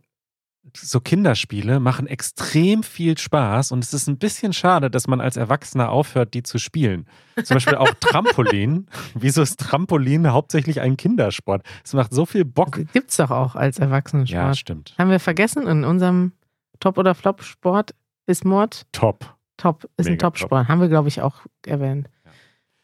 so 0.77 0.99
Kinderspiele 0.99 1.79
machen 1.79 2.07
extrem 2.07 2.83
viel 2.83 3.17
Spaß 3.17 3.71
und 3.71 3.83
es 3.83 3.93
ist 3.93 4.07
ein 4.07 4.17
bisschen 4.17 4.53
schade, 4.53 4.89
dass 4.89 5.07
man 5.07 5.19
als 5.19 5.35
Erwachsener 5.35 5.89
aufhört, 5.89 6.33
die 6.33 6.43
zu 6.43 6.59
spielen. 6.59 7.07
Zum 7.43 7.55
Beispiel 7.55 7.75
auch 7.75 7.91
Trampolin. 7.99 8.87
Wieso 9.15 9.41
ist 9.41 9.59
Trampolin 9.59 10.31
hauptsächlich 10.31 10.79
ein 10.79 10.97
Kindersport? 10.97 11.63
Es 11.83 11.93
macht 11.93 12.13
so 12.13 12.25
viel 12.25 12.45
Bock. 12.45 12.79
Gibt's 12.93 13.17
doch 13.17 13.31
auch 13.31 13.55
als 13.55 13.79
Erwachsenensport. 13.79 14.43
Ja, 14.43 14.53
stimmt. 14.53 14.93
haben 14.97 15.09
wir 15.09 15.19
vergessen, 15.19 15.67
in 15.67 15.83
unserem 15.83 16.33
Top- 16.79 16.97
oder 16.97 17.15
Flop-Sport 17.15 17.93
ist 18.27 18.45
Mord 18.45 18.83
Top. 18.91 19.35
top, 19.57 19.83
ist 19.97 20.07
ein 20.07 20.13
Mega 20.13 20.27
Top-Sport. 20.27 20.67
Haben 20.67 20.81
wir, 20.81 20.89
glaube 20.89 21.07
ich, 21.07 21.21
auch 21.21 21.41
erwähnt. 21.65 22.09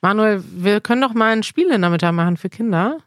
Manuel, 0.01 0.43
wir 0.51 0.81
können 0.81 1.01
doch 1.01 1.13
mal 1.13 1.31
ein 1.31 1.43
Spiel 1.43 1.71
in 1.71 1.81
der 1.81 1.89
Mitte 1.89 2.11
machen 2.11 2.37
für 2.37 2.49
Kinder. 2.49 2.99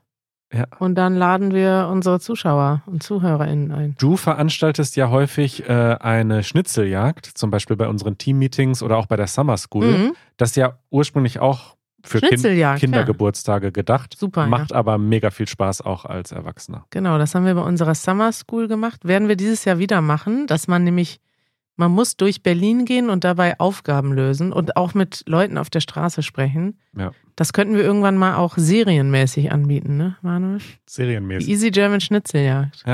Ja. 0.53 0.67
Und 0.79 0.97
dann 0.97 1.15
laden 1.15 1.53
wir 1.53 1.89
unsere 1.91 2.19
Zuschauer 2.19 2.83
und 2.87 3.03
ZuhörerInnen 3.03 3.71
ein. 3.71 3.95
Du 3.99 4.17
veranstaltest 4.17 4.97
ja 4.97 5.09
häufig 5.11 5.69
äh, 5.69 5.97
eine 6.01 6.43
Schnitzeljagd, 6.43 7.27
zum 7.27 7.51
Beispiel 7.51 7.77
bei 7.77 7.89
unseren 7.89 8.19
Teammeetings 8.19 8.83
oder 8.83 8.97
auch 8.97 9.07
bei 9.07 9.17
der 9.17 9.29
Summer 9.29 9.57
School. 9.57 9.87
Mhm. 9.87 10.13
Das 10.37 10.51
ist 10.51 10.57
ja 10.57 10.79
ursprünglich 10.91 11.39
auch 11.39 11.77
für 12.03 12.21
kind 12.21 12.43
Kindergeburtstage 12.43 13.73
gedacht. 13.73 14.17
Super, 14.19 14.47
Macht 14.47 14.73
aber 14.73 14.99
mega 14.99 15.31
viel 15.31 15.47
Spaß 15.47 15.83
auch 15.83 16.05
als 16.05 16.33
Erwachsener. 16.33 16.87
Genau, 16.91 17.19
das 17.19 17.35
haben 17.35 17.45
wir 17.45 17.55
bei 17.55 17.63
unserer 17.63 17.95
Summer 17.95 18.33
School 18.33 18.69
gemacht. 18.69 19.05
Werden 19.05 19.29
wir 19.29 19.37
dieses 19.37 19.65
Jahr 19.65 19.79
wieder 19.79 20.01
machen, 20.01 20.47
dass 20.47 20.67
man 20.67 20.85
nämlich, 20.85 21.21
man 21.77 21.91
muss 21.93 22.17
durch 22.17 22.43
Berlin 22.43 22.85
gehen 22.85 23.11
und 23.11 23.25
dabei 23.25 23.59
Aufgaben 23.59 24.13
lösen 24.13 24.53
und 24.53 24.77
auch 24.77 24.95
mit 24.95 25.23
Leuten 25.27 25.57
auf 25.59 25.71
der 25.71 25.81
Straße 25.81 26.23
sprechen. 26.23 26.79
Ja. 26.97 27.13
Das 27.37 27.53
könnten 27.53 27.75
wir 27.75 27.83
irgendwann 27.83 28.17
mal 28.17 28.37
auch 28.37 28.59
serienmäßig 28.59 29.51
anbieten, 29.51 29.97
ne, 29.97 30.17
Manuel? 30.21 30.59
Die 30.59 30.65
Serienmäßig. 30.87 31.49
Easy 31.49 31.71
German 31.71 32.01
Schnitzeljagd. 32.01 32.85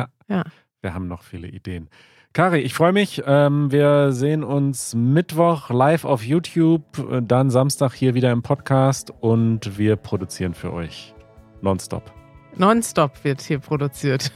Wir 0.82 0.94
haben 0.94 1.08
noch 1.08 1.22
viele 1.22 1.48
Ideen. 1.48 1.88
Kari, 2.32 2.60
ich 2.60 2.74
freue 2.74 2.92
mich. 2.92 3.22
Ähm, 3.26 3.72
wir 3.72 4.12
sehen 4.12 4.44
uns 4.44 4.94
Mittwoch 4.94 5.70
live 5.70 6.04
auf 6.04 6.22
YouTube, 6.22 6.84
äh, 7.10 7.22
dann 7.22 7.48
Samstag 7.48 7.94
hier 7.94 8.14
wieder 8.14 8.30
im 8.30 8.42
Podcast 8.42 9.10
und 9.10 9.78
wir 9.78 9.96
produzieren 9.96 10.52
für 10.52 10.70
euch 10.72 11.14
nonstop. 11.62 12.12
Nonstop 12.56 13.24
wird 13.24 13.40
hier 13.40 13.58
produziert. 13.58 14.30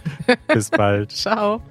Bis 0.48 0.70
bald. 0.70 1.12
Ciao. 1.12 1.62